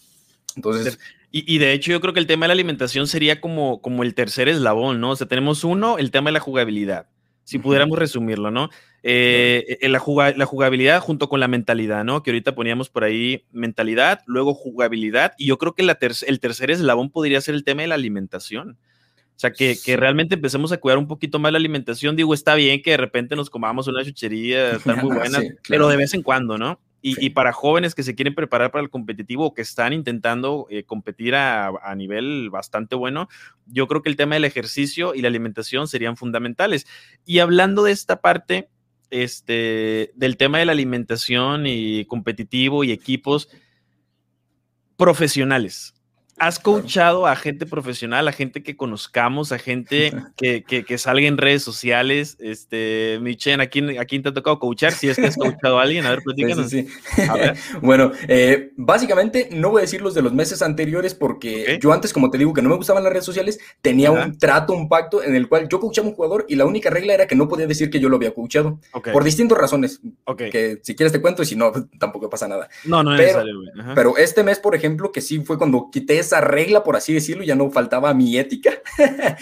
[0.56, 0.98] Entonces.
[1.30, 4.02] Y, y, de hecho, yo creo que el tema de la alimentación sería como, como
[4.02, 5.10] el tercer eslabón, ¿no?
[5.10, 7.06] O sea, tenemos uno, el tema de la jugabilidad
[7.44, 8.70] si pudiéramos resumirlo, ¿no?
[9.02, 10.02] Eh, la,
[10.36, 12.22] la, jugabilidad junto con la mentalidad, ¿no?
[12.22, 16.70] Que ahorita poníamos por ahí mentalidad, luego jugabilidad, y yo creo que la el tercer
[16.70, 18.78] eslabón podría ser el tema de la alimentación.
[19.36, 22.14] O sea, que, que, realmente empecemos a cuidar un poquito más la alimentación.
[22.14, 25.96] Digo, está bien que de repente nos comamos una chuchería, está muy buena, pero de
[25.96, 26.80] vez en cuando, ¿no?
[27.06, 30.84] Y, para jóvenes que se quieren preparar para el competitivo o que están intentando eh,
[30.84, 33.28] competir a, a, nivel bastante bueno,
[33.66, 36.86] yo creo que el tema del ejercicio y la alimentación serían fundamentales.
[37.26, 38.70] Y hablando de esta parte,
[39.14, 43.48] este, del tema de la alimentación y competitivo y equipos
[44.96, 45.94] profesionales.
[46.38, 51.38] ¿Has coachado a gente profesional, a gente que conozcamos, a gente que, que, salga en
[51.38, 52.36] redes sociales?
[52.40, 54.92] Este, Michen, ¿a quién, ¿a quién te ha tocado coachar?
[54.92, 56.70] Si es que has coachado a alguien, a ver, platícanos.
[56.70, 56.88] Sí,
[57.82, 62.12] bueno, eh, básicamente no voy a decir los de los meses anteriores porque yo antes,
[62.12, 65.22] como te digo, que no me gustaban las redes sociales, tenía un trato, un pacto
[65.22, 67.48] en el cual yo coachaba a un jugador y la única regla era que no
[67.48, 68.80] podía decir que yo lo había coachado.
[69.12, 70.00] Por distintas razones.
[70.36, 71.70] Que si quieres te cuento y si no,
[72.00, 72.68] tampoco pasa nada.
[72.84, 73.60] No, no es necesario,
[73.94, 77.44] Pero este mes, por ejemplo, que sí fue cuando quité esa regla, por así decirlo,
[77.44, 78.72] ya no faltaba mi ética.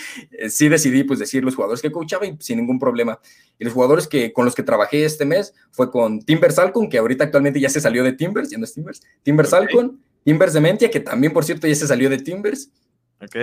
[0.48, 3.18] sí decidí pues decir los jugadores que coachaba y sin ningún problema.
[3.58, 6.98] Y los jugadores que, con los que trabajé este mes fue con Timber Salcon, que
[6.98, 10.60] ahorita actualmente ya se salió de Timbers, ya no es Timbers, Timber Salcon, Timbers de
[10.60, 12.70] Mentia, que también, por cierto, ya se salió de Timbers.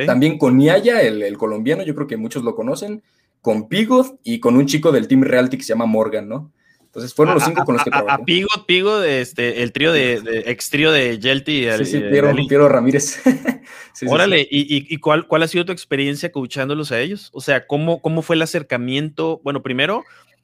[0.05, 3.01] También con Niaya, el, colombiano, yo creo que muchos lo conocen,
[3.41, 6.51] con Pigot y con un chico del Team Realty que se llama Morgan, ¿no?
[6.99, 8.21] Entonces fueron los cinco con los que trabajé.
[8.21, 11.67] A, Pigot, Pigot, este, el trío de, ex trío de Yelty.
[11.77, 11.99] Sí, sí,
[12.47, 13.21] Piero, Ramírez.
[14.07, 17.29] Órale, ¿y, cuál, cuál ha sido tu experiencia coachándolos a ellos?
[17.33, 19.39] O sea, ¿cómo, cómo fue el acercamiento?
[19.43, 20.03] Bueno, primero,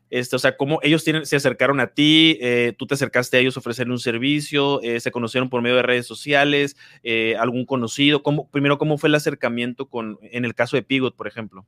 [0.09, 3.39] este, o sea, cómo ellos tienen, se acercaron a ti, eh, tú te acercaste a
[3.39, 7.65] ellos a ofrecerle un servicio, eh, se conocieron por medio de redes sociales, eh, algún
[7.65, 8.23] conocido.
[8.23, 11.65] ¿Cómo, primero, ¿cómo fue el acercamiento con, en el caso de Pigot, por ejemplo?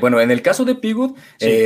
[0.00, 1.16] Bueno, en el caso de Pigot,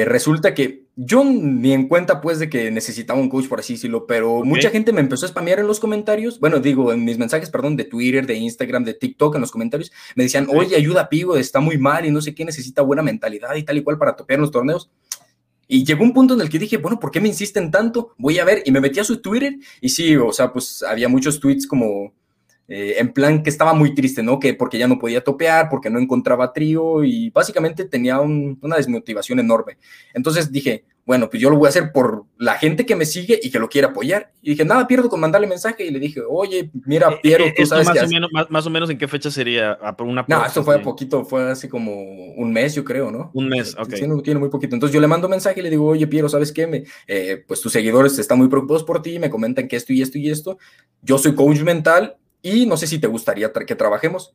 [0.07, 4.07] resulta que yo ni en cuenta pues de que necesitaba un coach, por así decirlo,
[4.07, 7.51] pero mucha gente me empezó a spamear en los comentarios, bueno, digo, en mis mensajes,
[7.51, 11.09] perdón, de Twitter, de Instagram, de TikTok, en los comentarios, me decían, oye, ayuda a
[11.09, 13.99] Pigot, está muy mal y no sé qué, necesita buena mentalidad y tal y cual
[13.99, 14.91] para topear en los torneos.
[15.67, 18.15] Y llegó un punto en el que dije, bueno, ¿por qué me insisten tanto?
[18.19, 18.63] Voy a ver.
[18.67, 22.13] Y me metí a su Twitter y sí, o sea, pues había muchos tweets como
[22.69, 24.41] eh, en plan que estaba muy triste, ¿no?
[24.41, 29.39] Que porque ya no podía topear, porque no encontraba trío y básicamente tenía una desmotivación
[29.39, 29.77] enorme.
[30.15, 33.39] Entonces dije, bueno, pues yo lo voy a hacer por la gente que me sigue
[33.43, 34.33] y que lo quiere apoyar.
[34.41, 37.67] Y dije, nada, pierdo con mandarle mensaje y le dije, oye, mira, eh, Piero, tú
[37.67, 40.77] sabes más, o menos, más, o menos en qué fecha sería una No, esto fue
[40.77, 41.93] a poquito, fue así como
[42.37, 43.31] un mes, yo creo, ¿no?
[43.35, 43.95] Un mes, ok.
[43.95, 44.75] Sí, tiene muy poquito.
[44.75, 46.67] Entonces yo le mando mensaje y le digo, oye, Piero, ¿sabes qué?
[46.67, 50.01] Me, eh, pues tus seguidores están muy preocupados por ti, me comentan que esto y
[50.01, 50.59] esto y esto.
[51.03, 54.35] Yo soy coach mental y no sé si te gustaría que trabajemos.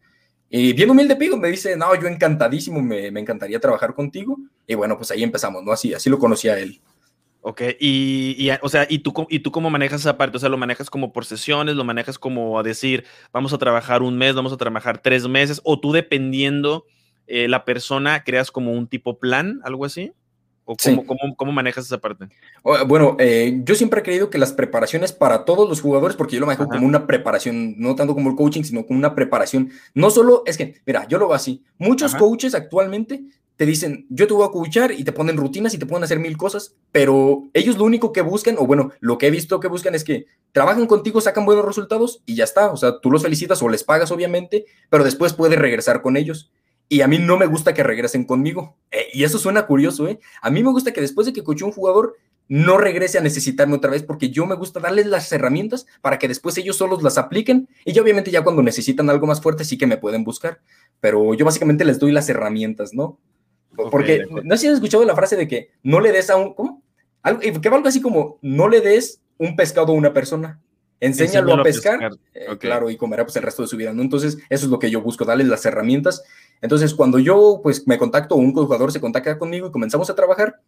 [0.49, 4.35] Y bien humilde Pigo me dice, no, yo encantadísimo, me, me, encantaría trabajar contigo.
[4.65, 5.71] Y bueno, pues ahí empezamos, ¿no?
[5.71, 6.81] Así, así lo conocí a él.
[7.41, 10.37] Ok, y, y, o sea, ¿y tú, ¿y tú cómo manejas esa parte?
[10.37, 11.75] O sea, ¿lo manejas como por sesiones?
[11.75, 15.61] ¿Lo manejas como a decir, vamos a trabajar un mes, vamos a trabajar tres meses?
[15.63, 16.85] ¿O tú dependiendo
[17.27, 20.11] eh, la persona creas como un tipo plan, algo así?
[20.71, 22.25] ¿O cómo, cómo, manejas esa parte?
[22.85, 26.41] Bueno, eh, yo siempre he creído que las preparaciones para todos los jugadores, porque yo
[26.41, 29.71] lo manejo como una preparación, no tanto como el coaching, sino como una preparación.
[29.95, 31.63] No solo, es que, mira, yo lo veo así.
[31.79, 33.23] Muchos coaches actualmente
[33.55, 36.19] te dicen, yo te voy a coachar y te ponen rutinas y te pueden hacer
[36.19, 39.67] mil cosas, pero ellos lo único que buscan, o bueno, lo que he visto que
[39.67, 42.71] buscan es que trabajan contigo, sacan buenos resultados y ya está.
[42.71, 46.51] O sea, tú los felicitas o les pagas, obviamente, pero después puedes regresar con ellos
[46.89, 48.75] y a mí no me gusta que regresen conmigo.
[48.89, 50.19] Eh, y eso suena curioso, ¿eh?
[50.41, 52.17] A mí me gusta que después de que coche un jugador,
[52.47, 56.27] no regrese a necesitarme otra vez, porque yo me gusta darles las herramientas para que
[56.27, 57.69] después ellos solos las apliquen.
[57.85, 60.59] Y yo, obviamente, ya cuando necesitan algo más fuerte, sí que me pueden buscar.
[60.99, 63.19] Pero yo básicamente les doy las herramientas, ¿no?
[63.91, 66.55] Porque no sé si has escuchado la frase de que no le des a un.
[66.55, 66.81] ¿Cómo?
[67.21, 70.59] Algo, que va algo así como: no le des un pescado a una persona.
[71.01, 74.01] Enséñalo a pescar, eh, claro, y comerá pues el resto de su vida, ¿no?
[74.01, 76.23] Entonces, eso es lo que yo busco, darles las herramientas
[76.61, 80.61] entonces, cuando yo pues me contacto un jugador se contacta conmigo y comenzamos a trabajar,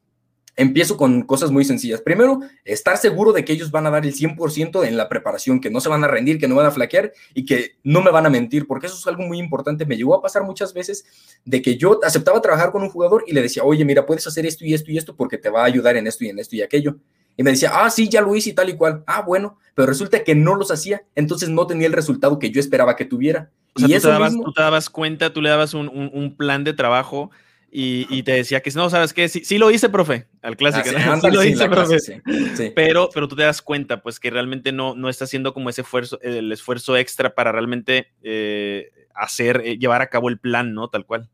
[0.55, 2.01] empiezo con cosas muy sencillas.
[2.01, 5.69] Primero, estar seguro de que ellos van a dar el 100% en la preparación, que
[5.69, 8.25] no se van a rendir, que no van a flaquear y que no me van
[8.25, 9.85] a mentir, porque eso es algo muy importante.
[9.85, 11.05] Me llegó a pasar muchas veces
[11.45, 14.45] de que yo aceptaba trabajar con un jugador y le decía, oye, mira, puedes hacer
[14.45, 16.55] esto y esto y esto porque te va a ayudar en esto y en esto
[16.55, 16.97] y aquello.
[17.37, 19.03] Y me decía, ah, sí, ya lo hice y tal y cual.
[19.07, 22.59] Ah, bueno, pero resulta que no los hacía, entonces no tenía el resultado que yo
[22.59, 23.51] esperaba que tuviera.
[23.75, 26.63] Y tú, eso te dabas, tú te dabas cuenta, tú le dabas un, un, plan
[26.63, 27.31] de trabajo
[27.71, 29.29] y, te decía que no, ¿sabes qué?
[29.29, 30.89] Sí, sí lo hice, profe, al clásico.
[30.97, 31.97] Ah, sí, lo hice, profe.
[32.75, 35.81] Pero, pero tú te das cuenta, pues, que realmente no, no está haciendo como ese
[35.81, 40.89] esfuerzo, el esfuerzo extra para realmente eh, hacer, eh, llevar a cabo el plan, ¿no?
[40.89, 41.29] Tal cual.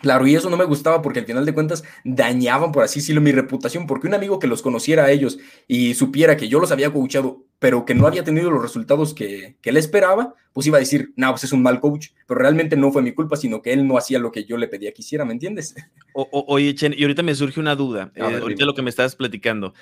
[0.00, 3.20] Claro, y eso no me gustaba porque al final de cuentas dañaban, por así decirlo,
[3.20, 5.38] mi reputación, porque un amigo que los conociera a ellos
[5.68, 9.56] y supiera que yo los había coachado, pero que no había tenido los resultados que,
[9.60, 12.76] que él esperaba, pues iba a decir, no, pues es un mal coach, pero realmente
[12.76, 15.02] no fue mi culpa, sino que él no hacía lo que yo le pedía que
[15.02, 15.74] hiciera, ¿me entiendes?
[16.14, 19.74] oye, Chen, y ahorita me surge una duda, eh, ahorita lo que me estabas platicando.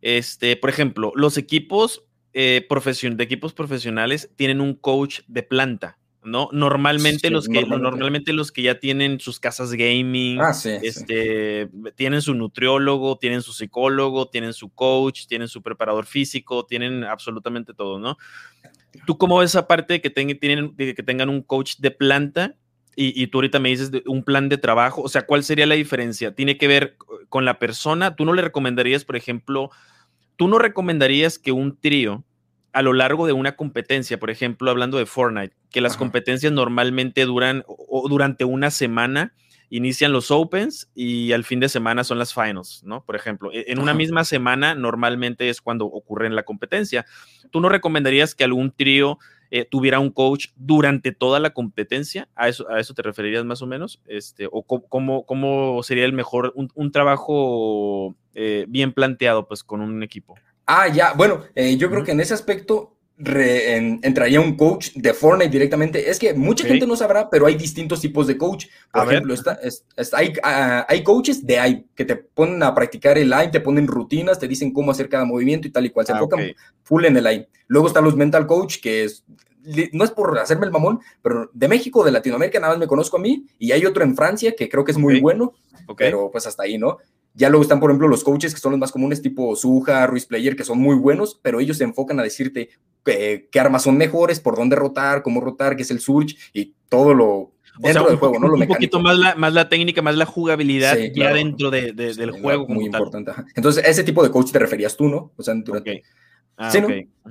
[0.00, 5.98] Este, por ejemplo, los equipos eh, de equipos profesionales tienen un coach de planta.
[6.26, 6.48] ¿No?
[6.52, 8.32] Normalmente, los que, normalmente.
[8.32, 10.52] los que ya tienen sus casas gaming, ah,
[10.82, 17.04] este, tienen su nutriólogo, tienen su psicólogo, tienen su coach, tienen su preparador físico, tienen
[17.04, 18.18] absolutamente todo, ¿no?
[19.06, 22.56] ¿Tú cómo ves esa parte de que, tienen, que tengan un coach de planta
[22.96, 25.02] y, y, tú ahorita me dices de un plan de trabajo?
[25.02, 26.34] O sea, ¿cuál sería la diferencia?
[26.34, 26.96] ¿Tiene que ver
[27.28, 28.16] con la persona?
[28.16, 29.70] ¿Tú no le recomendarías, por ejemplo,
[30.36, 32.24] tú no recomendarías que un trío
[32.76, 37.24] a lo largo de una competencia, por ejemplo, hablando de Fortnite, que las competencias normalmente
[37.24, 39.32] duran o, durante una semana,
[39.70, 43.02] inician los Opens y al fin de semana son las Finals, ¿no?
[43.02, 47.06] Por ejemplo, e, en una misma semana normalmente es cuando ocurre en la competencia.
[47.50, 49.16] ¿Tú no recomendarías que algún trío
[49.50, 52.28] eh, tuviera un coach durante toda la competencia?
[52.36, 54.02] ¿A eso, a eso te referirías más o menos?
[54.04, 60.02] Este, ¿O cómo, cómo sería el mejor, un, trabajo eh, bien planteado pues con un
[60.02, 60.34] equipo?
[60.66, 65.50] Ah, ya, bueno, eh, yo creo que en ese aspecto entraría un coach de Fortnite
[65.50, 66.10] directamente.
[66.10, 68.66] Es que mucha gente no sabrá, pero hay distintos tipos de coach.
[68.92, 69.58] Por ejemplo, está,
[70.12, 73.86] hay, ah, hay, coaches de AI que te ponen a practicar el AI, te ponen
[73.86, 76.06] rutinas, te dicen cómo hacer cada movimiento y tal y cual.
[76.06, 76.52] Se ah, enfocan
[76.82, 77.48] full en el AI.
[77.68, 79.24] Luego están los mental coach, que es,
[79.92, 83.16] no es por hacerme el mamón, pero de México, de Latinoamérica, nada más me conozco
[83.16, 83.46] a mí.
[83.58, 85.54] Y hay otro en Francia que creo que es muy bueno,
[85.96, 86.98] pero pues hasta ahí, ¿no?
[87.36, 90.24] Ya luego están, por ejemplo, los coaches que son los más comunes, tipo Suja, Ruiz
[90.24, 92.70] Player, que son muy buenos, pero ellos se enfocan a decirte
[93.04, 97.12] qué, armas son mejores, por dónde rotar, cómo rotar, qué es el surge y todo
[97.12, 98.48] lo dentro del juego, ¿no?
[98.48, 102.30] Lo un poquito más la, más la técnica, más la jugabilidad ya dentro de, del
[102.30, 102.66] juego.
[102.68, 103.32] Muy importante.
[103.54, 105.32] Entonces, ese tipo de coach te referías tú, ¿no?
[105.36, 106.02] O sea, durante,
[106.58, 106.80] Ah, ¿Sí,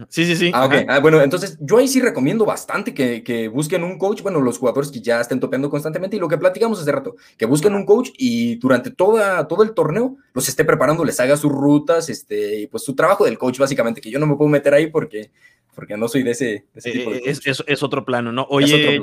[0.10, 0.52] sí, sí, sí.
[0.54, 4.40] Ah, ah, bueno, entonces yo ahí sí recomiendo bastante que, que, busquen un coach, bueno,
[4.40, 7.74] los jugadores que ya estén topeando constantemente y lo que platicamos hace rato, que busquen
[7.74, 12.10] un coach y durante toda, todo el torneo los esté preparando, les haga sus rutas,
[12.10, 14.88] este, y pues su trabajo del coach básicamente, que yo no me puedo meter ahí
[14.88, 15.32] porque,
[15.74, 18.46] porque no soy de ese, tipo de eh, es, es, otro plano, ¿no?
[18.50, 19.02] Oye,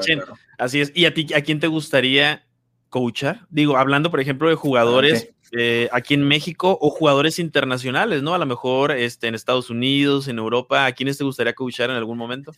[0.57, 0.93] así es.
[0.95, 2.45] ¿Y a ti, a quién te gustaría
[2.93, 3.47] coachar?
[3.51, 8.35] Digo, hablando, por ejemplo, de jugadores eh, aquí en México o jugadores internacionales, ¿no?
[8.35, 11.97] A lo mejor este, en Estados Unidos, en Europa, ¿a quiénes te gustaría coachar en
[11.97, 12.53] algún momento?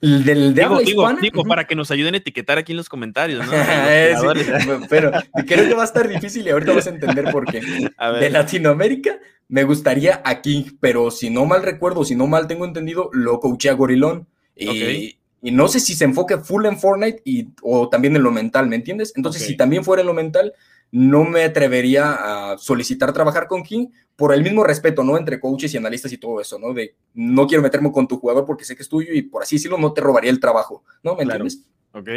[0.00, 3.52] Del de digo, digo, para que nos ayuden a etiquetar aquí en los comentarios, ¿no?
[4.90, 5.10] pero
[5.46, 7.60] creo que va a estar difícil y ahorita vas a entender por qué.
[8.20, 13.08] De Latinoamérica me gustaría aquí, pero si no mal recuerdo, si no mal tengo entendido,
[13.12, 14.26] lo coaché a Gorilón.
[14.54, 18.30] Y, y no sé si se enfoque full en Fortnite y, o también en lo
[18.30, 19.12] mental, ¿me entiendes?
[19.16, 20.52] Entonces, si también fuera en lo mental,
[20.90, 25.16] no me atrevería a solicitar trabajar con King por el mismo respeto, ¿no?
[25.18, 26.72] Entre coaches y analistas y todo eso, ¿no?
[26.72, 29.56] De no quiero meterme con tu jugador porque sé que es tuyo y por así
[29.56, 31.16] decirlo no te robaría el trabajo, ¿no?
[31.16, 31.64] ¿Me entiendes?
[31.92, 32.08] Ok.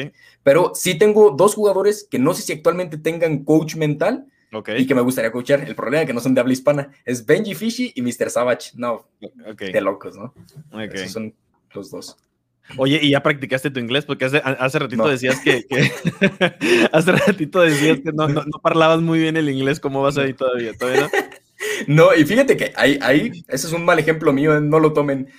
[0.43, 4.27] Pero sí tengo dos jugadores que no sé si actualmente tengan coach mental
[4.77, 5.61] y que me gustaría coachar.
[5.61, 6.91] El problema es que no son de habla hispana.
[7.05, 8.29] Es Benji Fishy y Mr.
[8.29, 8.71] Savage.
[8.75, 10.33] No, de locos, ¿no?
[10.81, 11.33] Esos son
[11.73, 12.17] los dos.
[12.77, 14.05] Oye, ¿y ya practicaste tu inglés?
[14.05, 15.65] Porque hace, hace ratito decías que,
[16.91, 20.73] hace ratito decías que no, no, parlabas muy bien el inglés, ¿cómo vas ahí todavía?
[20.73, 21.09] ¿Todavía no?
[21.87, 25.29] no, y fíjate que ahí, ahí, ese es un mal ejemplo mío, no lo tomen.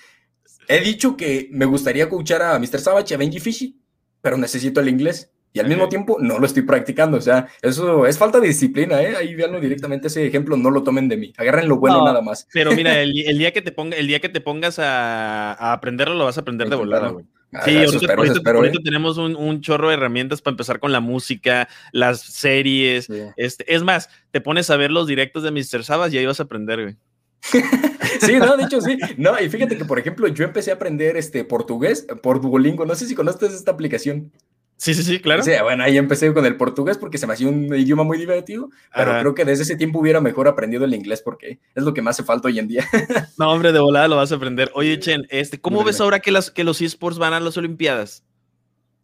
[0.69, 2.79] He dicho que me gustaría escuchar a Mr.
[2.79, 3.81] Savage y a Benji Fishy,
[4.21, 7.17] pero necesito el inglés y al mismo tiempo no lo estoy practicando.
[7.17, 9.17] O sea, eso es falta de disciplina, ¿eh?
[9.17, 11.33] Ahí veanlo directamente ese ejemplo, no lo tomen de mí.
[11.37, 12.47] Agarren lo bueno nada más.
[12.53, 16.25] Pero mira, el, día que te ponga, el día que te pongas a, aprenderlo, lo
[16.25, 17.25] vas a aprender de volada, güey.
[17.53, 18.73] Ah, sí, ahorita, ¿eh?
[18.85, 23.09] tenemos un, chorro de herramientas para empezar con la música, las series.
[23.37, 25.83] Este, es más, te pones a ver los directos de Mr.
[25.83, 26.97] Sabas y ahí vas a aprender, güey.
[28.21, 28.99] sí, no, de hecho sí.
[29.17, 32.87] No, y fíjate que, por ejemplo, yo empecé a aprender este portugués por Duolingo.
[32.87, 34.31] No sé si conoces esta aplicación.
[34.81, 35.43] Sí, sí, sí, claro.
[35.43, 38.71] Sí, bueno, ahí empecé con el portugués porque se me hacía un idioma muy divertido,
[38.95, 42.01] pero creo que desde ese tiempo hubiera mejor aprendido el inglés porque es lo que
[42.01, 42.89] más hace falta hoy en día.
[43.37, 44.71] no, hombre, de volada lo vas a aprender.
[44.73, 48.25] Oye, Chen, este, ¿cómo ves ahora que, las, que los esports van a las Olimpiadas?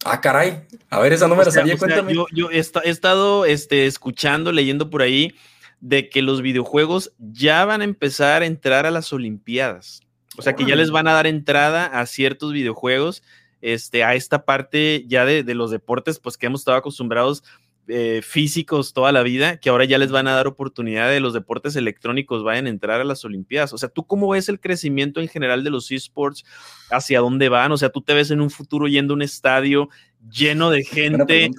[0.02, 0.62] Ah, caray.
[0.88, 2.14] A ver, esa no me la sabía, cuéntame.
[2.14, 5.34] yo, he, estado este, escuchando, leyendo por ahí
[5.80, 10.00] de que los videojuegos ya van a empezar a entrar a las Olimpiadas.
[10.38, 13.22] O sea, que ya les van a dar entrada a ciertos videojuegos
[13.60, 17.42] este, a esta parte ya de, los deportes, pues que hemos estado acostumbrados
[17.88, 21.32] eh, físicos toda la vida, que ahora ya les van a dar oportunidad de los
[21.32, 23.72] deportes electrónicos vayan a entrar a las Olimpiadas.
[23.72, 26.44] O sea, ¿tú cómo ves el crecimiento en general de los esports?
[26.90, 27.70] ¿Hacia dónde van?
[27.72, 29.88] O sea, ¿tú te ves en un futuro yendo a un estadio
[30.30, 31.50] lleno de gente?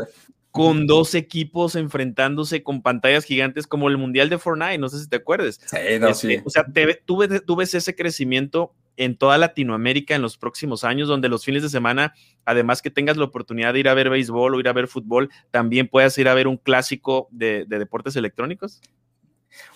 [0.50, 5.08] con dos equipos enfrentándose con pantallas gigantes como el Mundial de Fortnite, no sé si
[5.08, 5.62] te acuerdes.
[5.64, 6.66] Sí, no, este, O sea,
[7.06, 11.70] tú ves ese crecimiento en toda Latinoamérica en los próximos años, donde los fines de
[11.70, 12.14] semana,
[12.46, 15.30] además que tengas la oportunidad de ir a ver béisbol o ir a ver fútbol,
[15.52, 18.82] también puedas ir a ver un clásico de, deportes electrónicos?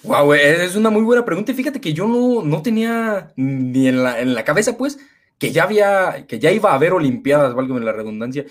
[0.04, 1.54] Wow, es una muy buena pregunta.
[1.54, 5.00] Fíjate que yo no, no tenía ni en la, en la, cabeza, pues,
[5.38, 8.46] que ya había, que ya iba a haber Olimpiadas, válgame la redundancia.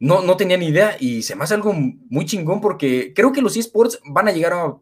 [0.00, 3.42] No, no tenía ni idea y se me hace algo muy chingón porque creo que
[3.42, 4.76] los esports van a llegar a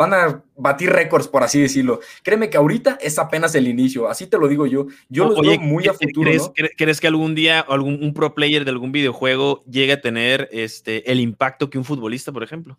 [0.00, 2.00] van a batir récords, por así decirlo.
[2.22, 4.86] Créeme que ahorita es apenas el inicio, así te lo digo yo.
[5.10, 6.30] Yo los veo muy a futuro.
[6.76, 11.10] ¿crees, que algún día algún un pro player de algún videojuego llegue a tener este,
[11.12, 12.78] el impacto que un futbolista, por ejemplo?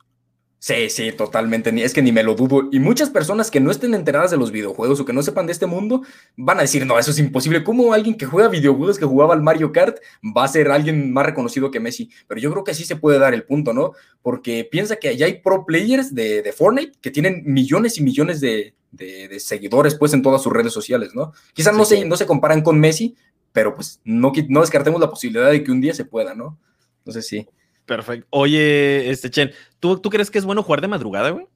[0.63, 1.71] Sí, sí, totalmente.
[1.83, 2.69] Es que ni me lo dudo.
[2.71, 5.53] Y muchas personas que no estén enteradas de los videojuegos o que no sepan de
[5.53, 6.03] este mundo
[6.37, 7.63] van a decir, no, eso es imposible.
[7.63, 11.25] ¿Cómo alguien que juega videojuegos, que jugaba al Mario Kart, va a ser alguien más
[11.25, 12.11] reconocido que Messi?
[12.27, 13.93] Pero yo creo que sí se puede dar el punto, ¿no?
[14.21, 18.39] Porque piensa que allá hay pro players de, de Fortnite que tienen millones y millones
[18.39, 18.75] de,
[19.39, 21.33] seguidores, pues, en todas sus redes sociales, ¿no?
[21.55, 23.15] Quizás no, se, no se comparan con Messi,
[23.51, 26.59] pero pues no, no descartemos la posibilidad de que un día se pueda, ¿no?
[26.99, 27.47] Entonces sí.
[27.85, 28.27] Perfecto.
[28.29, 31.47] Oye, este Chen, ¿tú, ¿tú crees que es bueno jugar de madrugada, güey?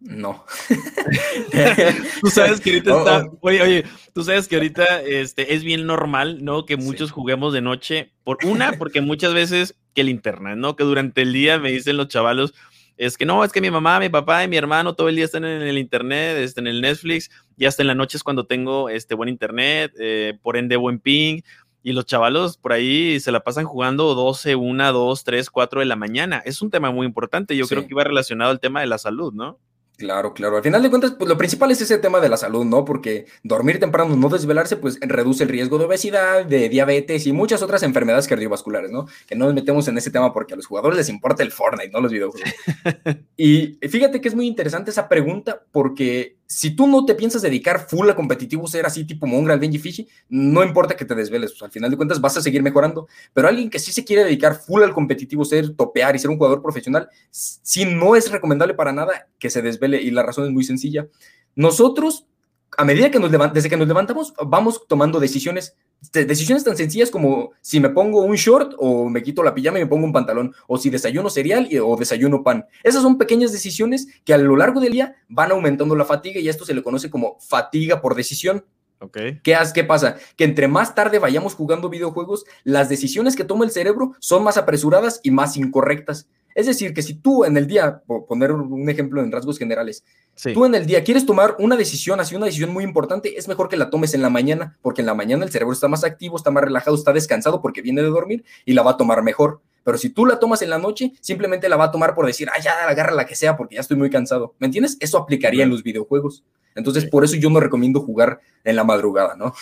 [0.00, 0.44] No.
[2.20, 6.44] tú sabes que ahorita está, oye, oye, tú sabes que ahorita este, es bien normal,
[6.44, 6.66] ¿no?
[6.66, 8.12] Que muchos juguemos de noche.
[8.22, 10.76] Por una, porque muchas veces que el internet, ¿no?
[10.76, 12.54] Que durante el día me dicen los chavalos,
[12.96, 15.24] es que no, es que mi mamá, mi papá y mi hermano todo el día
[15.24, 18.46] están en el internet, este, en el Netflix, y hasta en la noche es cuando
[18.46, 21.40] tengo este buen internet, eh, por ende buen ping,
[21.86, 25.86] y los chavalos por ahí se la pasan jugando 12, 1, 2, 3, 4 de
[25.86, 26.42] la mañana.
[26.44, 29.32] Es un tema muy importante, yo creo que iba relacionado al tema de la salud,
[29.32, 29.60] ¿no?
[29.96, 30.56] Claro, claro.
[30.56, 32.84] Al final de cuentas, pues lo principal es ese tema de la salud, ¿no?
[32.84, 37.62] Porque dormir temprano, no desvelarse, pues reduce el riesgo de obesidad, de diabetes y muchas
[37.62, 39.06] otras enfermedades cardiovasculares, ¿no?
[39.28, 41.92] Que no nos metemos en ese tema porque a los jugadores les importa el Fortnite,
[41.92, 42.50] no los videojuegos.
[43.36, 47.88] y fíjate que es muy interesante esa pregunta porque si tú no te piensas dedicar
[47.88, 51.62] full a competitivo, ser así tipo Mongrel, Benji Fishy, no importa que te desveles, pues,
[51.62, 54.54] al final de cuentas vas a seguir mejorando, pero alguien que sí se quiere dedicar
[54.54, 58.92] full al competitivo, ser topear y ser un jugador profesional, sí no es recomendable para
[58.92, 61.08] nada que se desvele y la razón es muy sencilla.
[61.54, 62.26] Nosotros,
[62.76, 65.74] a medida que nos desde que nos levantamos, vamos tomando decisiones
[66.12, 69.82] decisiones tan sencillas como si me pongo un short o me quito la pijama y
[69.82, 72.66] me pongo un pantalón, o si desayuno cereal o desayuno pan.
[72.82, 76.48] Esas son pequeñas decisiones que a lo largo del día van aumentando la fatiga y
[76.48, 78.64] esto se le conoce como fatiga por decisión.
[78.98, 79.40] Okay.
[79.42, 80.16] ¿Qué, ¿Qué pasa?
[80.36, 84.56] Que entre más tarde vayamos jugando videojuegos, las decisiones que toma el cerebro son más
[84.56, 86.28] apresuradas y más incorrectas.
[86.56, 90.02] Es decir, que si tú en el día, por poner un ejemplo en rasgos generales,
[90.54, 93.68] tú en el día quieres tomar una decisión, así una decisión muy importante, es mejor
[93.68, 96.34] que la tomes en la mañana, porque en la mañana el cerebro está más activo,
[96.34, 99.60] está más relajado, está descansado porque viene de dormir y la va a tomar mejor.
[99.84, 102.48] Pero si tú la tomas en la noche, simplemente la va a tomar por decir,
[102.48, 104.54] ah, ya, agarra la que sea porque ya estoy muy cansado.
[104.58, 104.96] ¿Me entiendes?
[104.98, 106.42] Eso aplicaría en los videojuegos.
[106.74, 109.52] Entonces, por eso yo no recomiendo jugar en la madrugada, ¿no?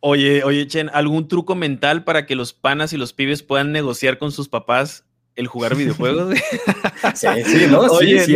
[0.00, 4.16] Oye, oye, Chen, ¿algún truco mental para que los panas y los pibes puedan negociar
[4.16, 5.04] con sus papás
[5.36, 6.34] el jugar videojuegos.
[7.14, 8.34] sí, sí, no, sí, sí,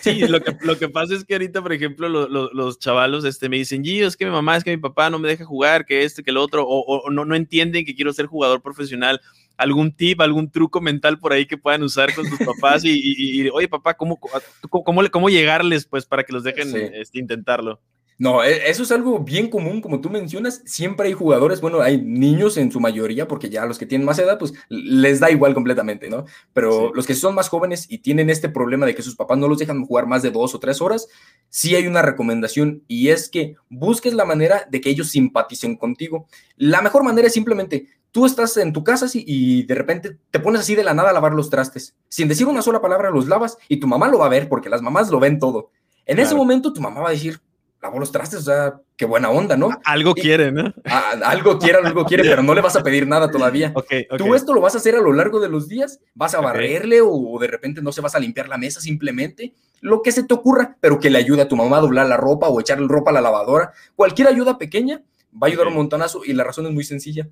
[0.00, 3.56] sí, lo que, lo que pasa es que ahorita, por ejemplo, los chavalos este, me
[3.56, 6.04] dicen, Gio, es que mi mamá, es que mi papá no me deja jugar, que
[6.04, 9.20] este, que el otro, o, no, no entienden que quiero ser jugador profesional.
[9.58, 12.82] ¿Algún tip, algún truco mental por ahí que puedan usar con sus papás?
[12.84, 14.18] Y, oye, papá, ¿cómo,
[14.68, 17.80] cómo, cómo, llegarles pues para que los dejen este, intentarlo?
[18.18, 20.62] No, e, eso es algo bien común, como tú mencionas.
[20.64, 24.18] Siempre hay jugadores, bueno, hay niños en su mayoría, porque ya los que tienen más
[24.18, 26.24] edad, pues les da igual completamente, ¿no?
[26.52, 29.48] Pero los que son más jóvenes y tienen este problema de que sus papás no
[29.48, 31.08] los dejan jugar más de dos o tres horas,
[31.50, 36.26] sí hay una recomendación y es que busques la manera de que ellos simpaticen contigo.
[36.56, 40.62] La mejor manera es simplemente, tú estás en tu casa y de repente te pones
[40.62, 41.94] así de la nada a lavar los trastes.
[42.08, 44.70] Sin decir una sola palabra, los lavas y tu mamá lo va a ver, porque
[44.70, 45.70] las mamás lo ven todo.
[46.06, 47.40] En ese momento tu mamá va a decir,
[47.82, 49.70] lavó los trastes, o sea, qué buena onda, ¿no?
[49.84, 50.72] Algo quiere, ¿no?
[51.24, 53.72] algo quiere, algo quiere, pero no le vas a pedir nada todavía.
[54.16, 57.00] Tú esto lo vas a hacer a lo largo de los días, vas a barrerle
[57.02, 60.34] o de repente no se vas a limpiar la mesa simplemente, lo que se te
[60.34, 63.10] ocurra, pero que le ayude a tu mamá a doblar la ropa o echarle ropa
[63.10, 63.72] a la lavadora.
[63.94, 65.02] Cualquier ayuda pequeña
[65.32, 67.28] va a ayudar un montonazo y la razón es muy sencilla.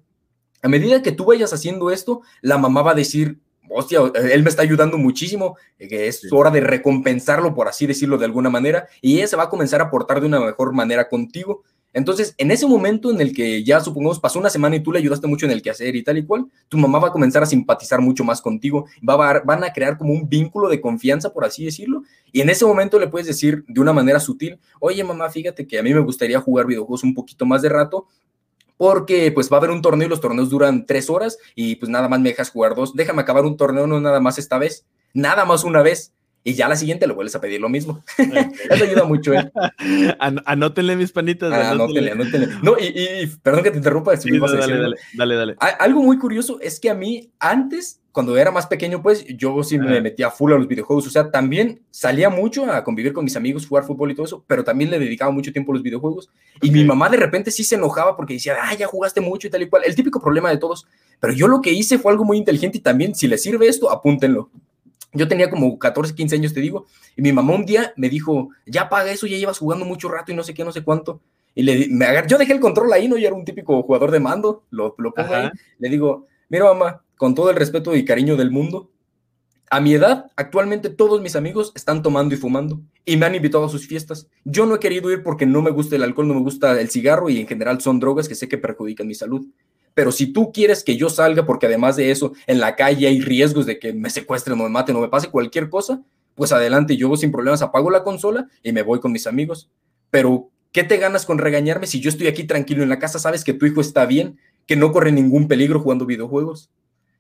[0.63, 3.39] A medida que tú vayas haciendo esto, la mamá va a decir,
[3.71, 8.19] hostia, él me está ayudando muchísimo, eh, que es hora de recompensarlo, por así decirlo
[8.19, 11.09] de alguna manera, y ella se va a comenzar a portar de una mejor manera
[11.09, 11.63] contigo.
[11.93, 14.99] Entonces, en ese momento en el que ya supongamos pasó una semana y tú le
[14.99, 17.47] ayudaste mucho en el quehacer y tal y cual, tu mamá va a comenzar a
[17.47, 21.45] simpatizar mucho más contigo, va a, van a crear como un vínculo de confianza, por
[21.45, 22.03] así decirlo,
[22.33, 25.79] y en ese momento le puedes decir de una manera sutil, oye mamá, fíjate que
[25.79, 28.09] a mí me gustaría jugar videojuegos un poquito más de rato,
[28.77, 31.91] porque pues va a haber un torneo y los torneos duran tres horas y pues
[31.91, 32.95] nada más me dejas jugar dos.
[32.95, 36.13] Déjame acabar un torneo, no nada más esta vez, nada más una vez.
[36.47, 38.05] Y ya la siguiente le vuelves a pedir lo mismo.
[38.19, 39.51] Eso ayuda mucho, ¿eh?
[40.19, 41.51] anótenle mis panitas.
[41.51, 42.49] anótenle, anótenle.
[42.63, 44.15] No, y, perdón que te interrumpa.
[44.19, 48.53] Si dale, dale, dale, dale, Algo muy curioso es que a mí antes cuando era
[48.53, 51.05] más pequeño, pues yo sí me metía full a los videojuegos.
[51.09, 54.45] O sea, también salía mucho a convivir con mis amigos, jugar fútbol y todo eso,
[54.47, 56.31] pero también le dedicaba mucho tiempo a los videojuegos.
[56.63, 59.51] Y mi mamá de repente sí se enojaba porque decía, ah, ya jugaste mucho y
[59.51, 59.83] tal y cual.
[59.85, 60.87] El típico problema de todos.
[61.19, 63.91] Pero yo lo que hice fue algo muy inteligente y también, si les sirve esto,
[63.91, 64.49] apúntenlo.
[65.15, 66.87] Yo tenía como 14, 15 años, te digo,
[67.17, 70.33] y mi mamá un día me dijo, ya paga eso, ya llevas jugando mucho rato
[70.33, 71.21] y no sé qué, no sé cuánto.
[71.55, 73.17] Y le, me yo dejé el control ahí, ¿no?
[73.17, 75.51] Yo era un típico jugador de mando, lo, lo pongo ahí.
[75.79, 78.91] Le digo, mira mamá, con todo el respeto y cariño del mundo,
[79.71, 83.65] a mi edad, actualmente todos mis amigos están tomando y fumando y me han invitado
[83.65, 84.29] a sus fiestas.
[84.45, 86.91] Yo no he querido ir porque no me gusta el alcohol, no me gusta el
[86.91, 89.47] cigarro y en general son drogas que sé que perjudican mi salud.
[89.95, 93.21] Pero si tú quieres que yo salga, porque además de eso, en la calle hay
[93.21, 96.03] riesgos de que me secuestren o me maten o me pase cualquier cosa,
[96.35, 99.71] pues adelante, yo sin problemas apago la consola y me voy con mis amigos.
[100.11, 103.19] Pero, ¿qué te ganas con regañarme si yo estoy aquí tranquilo en la casa?
[103.21, 106.71] Sabes que tu hijo está bien, que no corre ningún peligro jugando videojuegos.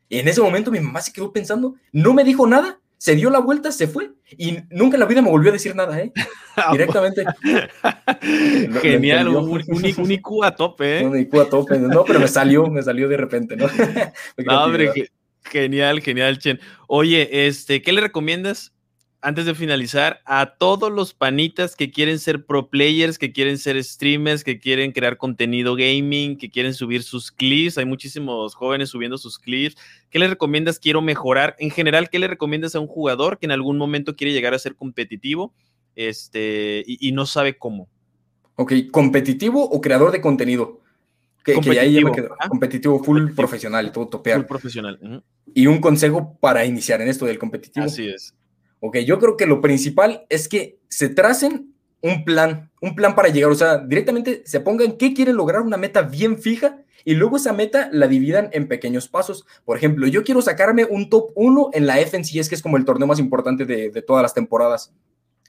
[0.08, 3.30] Y en ese momento mi mamá se quedó pensando, no me dijo nada, se dio
[3.30, 6.12] la vuelta, se fue y nunca en la vida me volvió a decir nada, ¿eh?
[6.72, 7.24] Directamente.
[8.82, 11.06] Genial, un, un, IQ a tope, ¿eh?
[11.06, 13.66] Un IQ a tope, no, pero me salió, me salió de repente, ¿no?
[14.44, 15.10] no, hombre,
[15.42, 16.60] genial, genial, Chen.
[16.86, 18.73] Oye, este, ¿qué le recomiendas
[19.24, 23.82] antes de finalizar, a todos los panitas que quieren ser pro players, que quieren ser
[23.82, 27.78] streamers, que quieren crear contenido gaming, que quieren subir sus clips.
[27.78, 29.76] Hay muchísimos jóvenes subiendo sus clips.
[30.10, 30.78] ¿Qué le recomiendas?
[30.78, 31.56] Quiero mejorar.
[31.58, 34.58] En general, ¿qué le recomiendas a un jugador que en algún momento quiere llegar a
[34.58, 35.54] ser competitivo
[35.96, 37.88] este, y, no sabe cómo?
[38.56, 40.82] Ok, ¿competitivo o creador de contenido?
[41.42, 44.40] Que, competitivo, que competitivo full profesional, todo topear.
[44.40, 45.24] Full profesional.
[45.54, 47.86] Y un consejo para iniciar en esto del competitivo.
[47.86, 48.34] Así es
[48.86, 51.72] Ok, yo creo que lo principal es que se tracen
[52.02, 55.78] un plan, un plan para llegar, o sea, directamente se pongan qué quieren lograr, una
[55.78, 59.46] meta bien fija y luego esa meta la dividan en pequeños pasos.
[59.64, 62.84] Por ejemplo, yo quiero sacarme un top 1 en la FNCS, que es como el
[62.84, 64.92] torneo más importante de, todas las temporadas,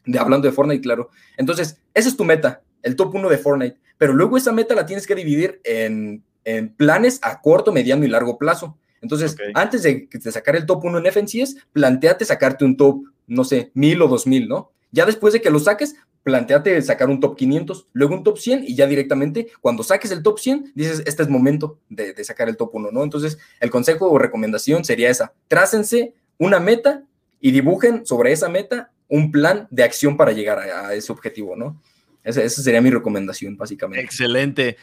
[0.05, 1.09] de, hablando de Fortnite, claro.
[1.35, 4.85] Entonces, esa es tu meta, el top 1 de Fortnite, pero luego esa meta la
[4.85, 8.77] tienes que dividir en, en planes a corto, mediano y largo plazo.
[9.01, 13.43] Entonces, antes de, de, sacar el top 1 en FNCS, planteate sacarte un top no
[13.43, 14.71] sé, mil o dos mil, ¿no?
[14.91, 15.95] Ya después de que lo saques,
[16.25, 20.23] planteate sacar un top 500, luego un top 100 y ya directamente cuando saques el
[20.23, 23.03] top 100, dices, este es momento de, sacar el top 1, ¿no?
[23.03, 27.03] Entonces, el consejo o recomendación sería esa, trácense una meta
[27.39, 31.79] y dibujen sobre esa meta un plan de acción para llegar a, ese objetivo, ¿no?
[32.23, 34.03] Esa, esa sería mi recomendación, básicamente.
[34.03, 34.77] Excelente.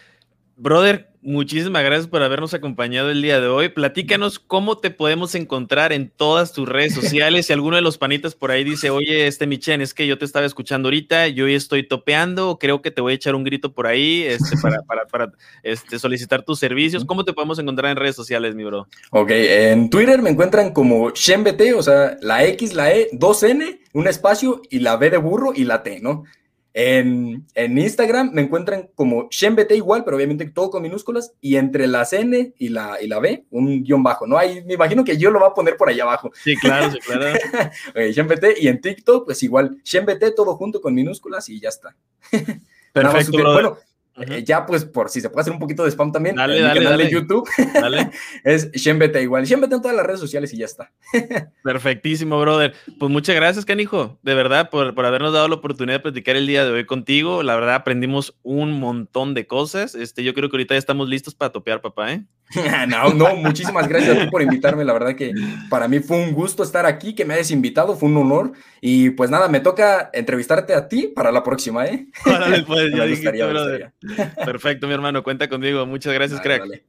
[0.62, 3.68] Brother, muchísimas gracias por habernos acompañado el día de hoy.
[3.70, 7.46] Platícanos cómo te podemos encontrar en todas tus redes sociales.
[7.46, 10.24] Si alguno de los panitas por ahí dice, oye, este Michen, es que yo te
[10.24, 13.72] estaba escuchando ahorita, yo hoy estoy topeando, creo que te voy a echar un grito
[13.72, 15.32] por ahí este, para, para,
[15.64, 17.04] este, solicitar tus servicios.
[17.04, 18.86] ¿Cómo te podemos encontrar en redes sociales, mi bro?
[19.10, 23.80] Ok, en Twitter me encuentran como ShenBT, o sea, la X, la E, dos N,
[23.94, 26.22] un espacio y la B de burro y la T, ¿no?
[26.75, 32.12] En, Instagram me encuentran como ShenBT igual, pero obviamente todo con minúsculas, y entre las
[32.12, 34.39] N y la, y la B, un guion bajo, ¿no?
[34.39, 36.31] Ahí me imagino que yo lo va a poner por allá abajo.
[36.43, 37.39] Sí, claro, sí, claro.
[38.61, 41.95] Y en TikTok, pues igual, ShenBT todo junto con minúsculas y ya está.
[42.93, 43.53] Perfecto.
[43.53, 43.79] bueno,
[44.16, 46.64] eh, ya, pues, por si se puede hacer un poquito de spam también, dale, en
[46.64, 47.10] dale, dale.
[47.10, 48.10] YouTube dale.
[48.44, 49.44] es ShenBT igual.
[49.44, 50.92] ShenBT en todas las redes sociales y ya está.
[51.62, 52.74] Perfectísimo, brother.
[52.98, 56.46] Pues muchas gracias, Canijo, de verdad, por, por, habernos dado la oportunidad de platicar el
[56.46, 57.42] día de hoy contigo.
[57.42, 59.94] La verdad, aprendimos un montón de cosas.
[59.94, 62.24] Este, yo creo que ahorita ya estamos listos para topear, papá, ¿eh?
[62.88, 64.84] no, no, muchísimas gracias a ti por invitarme.
[64.84, 65.32] La verdad que
[65.70, 68.52] para mí fue un gusto estar aquí, que me hayas invitado, fue un honor.
[68.80, 72.08] Y pues nada, me toca entrevistarte a ti para la próxima, ¿eh?
[72.26, 73.92] Órale, pues, ya
[74.44, 75.86] Perfecto, mi hermano, cuenta conmigo.
[75.86, 76.82] Muchas gracias, crack.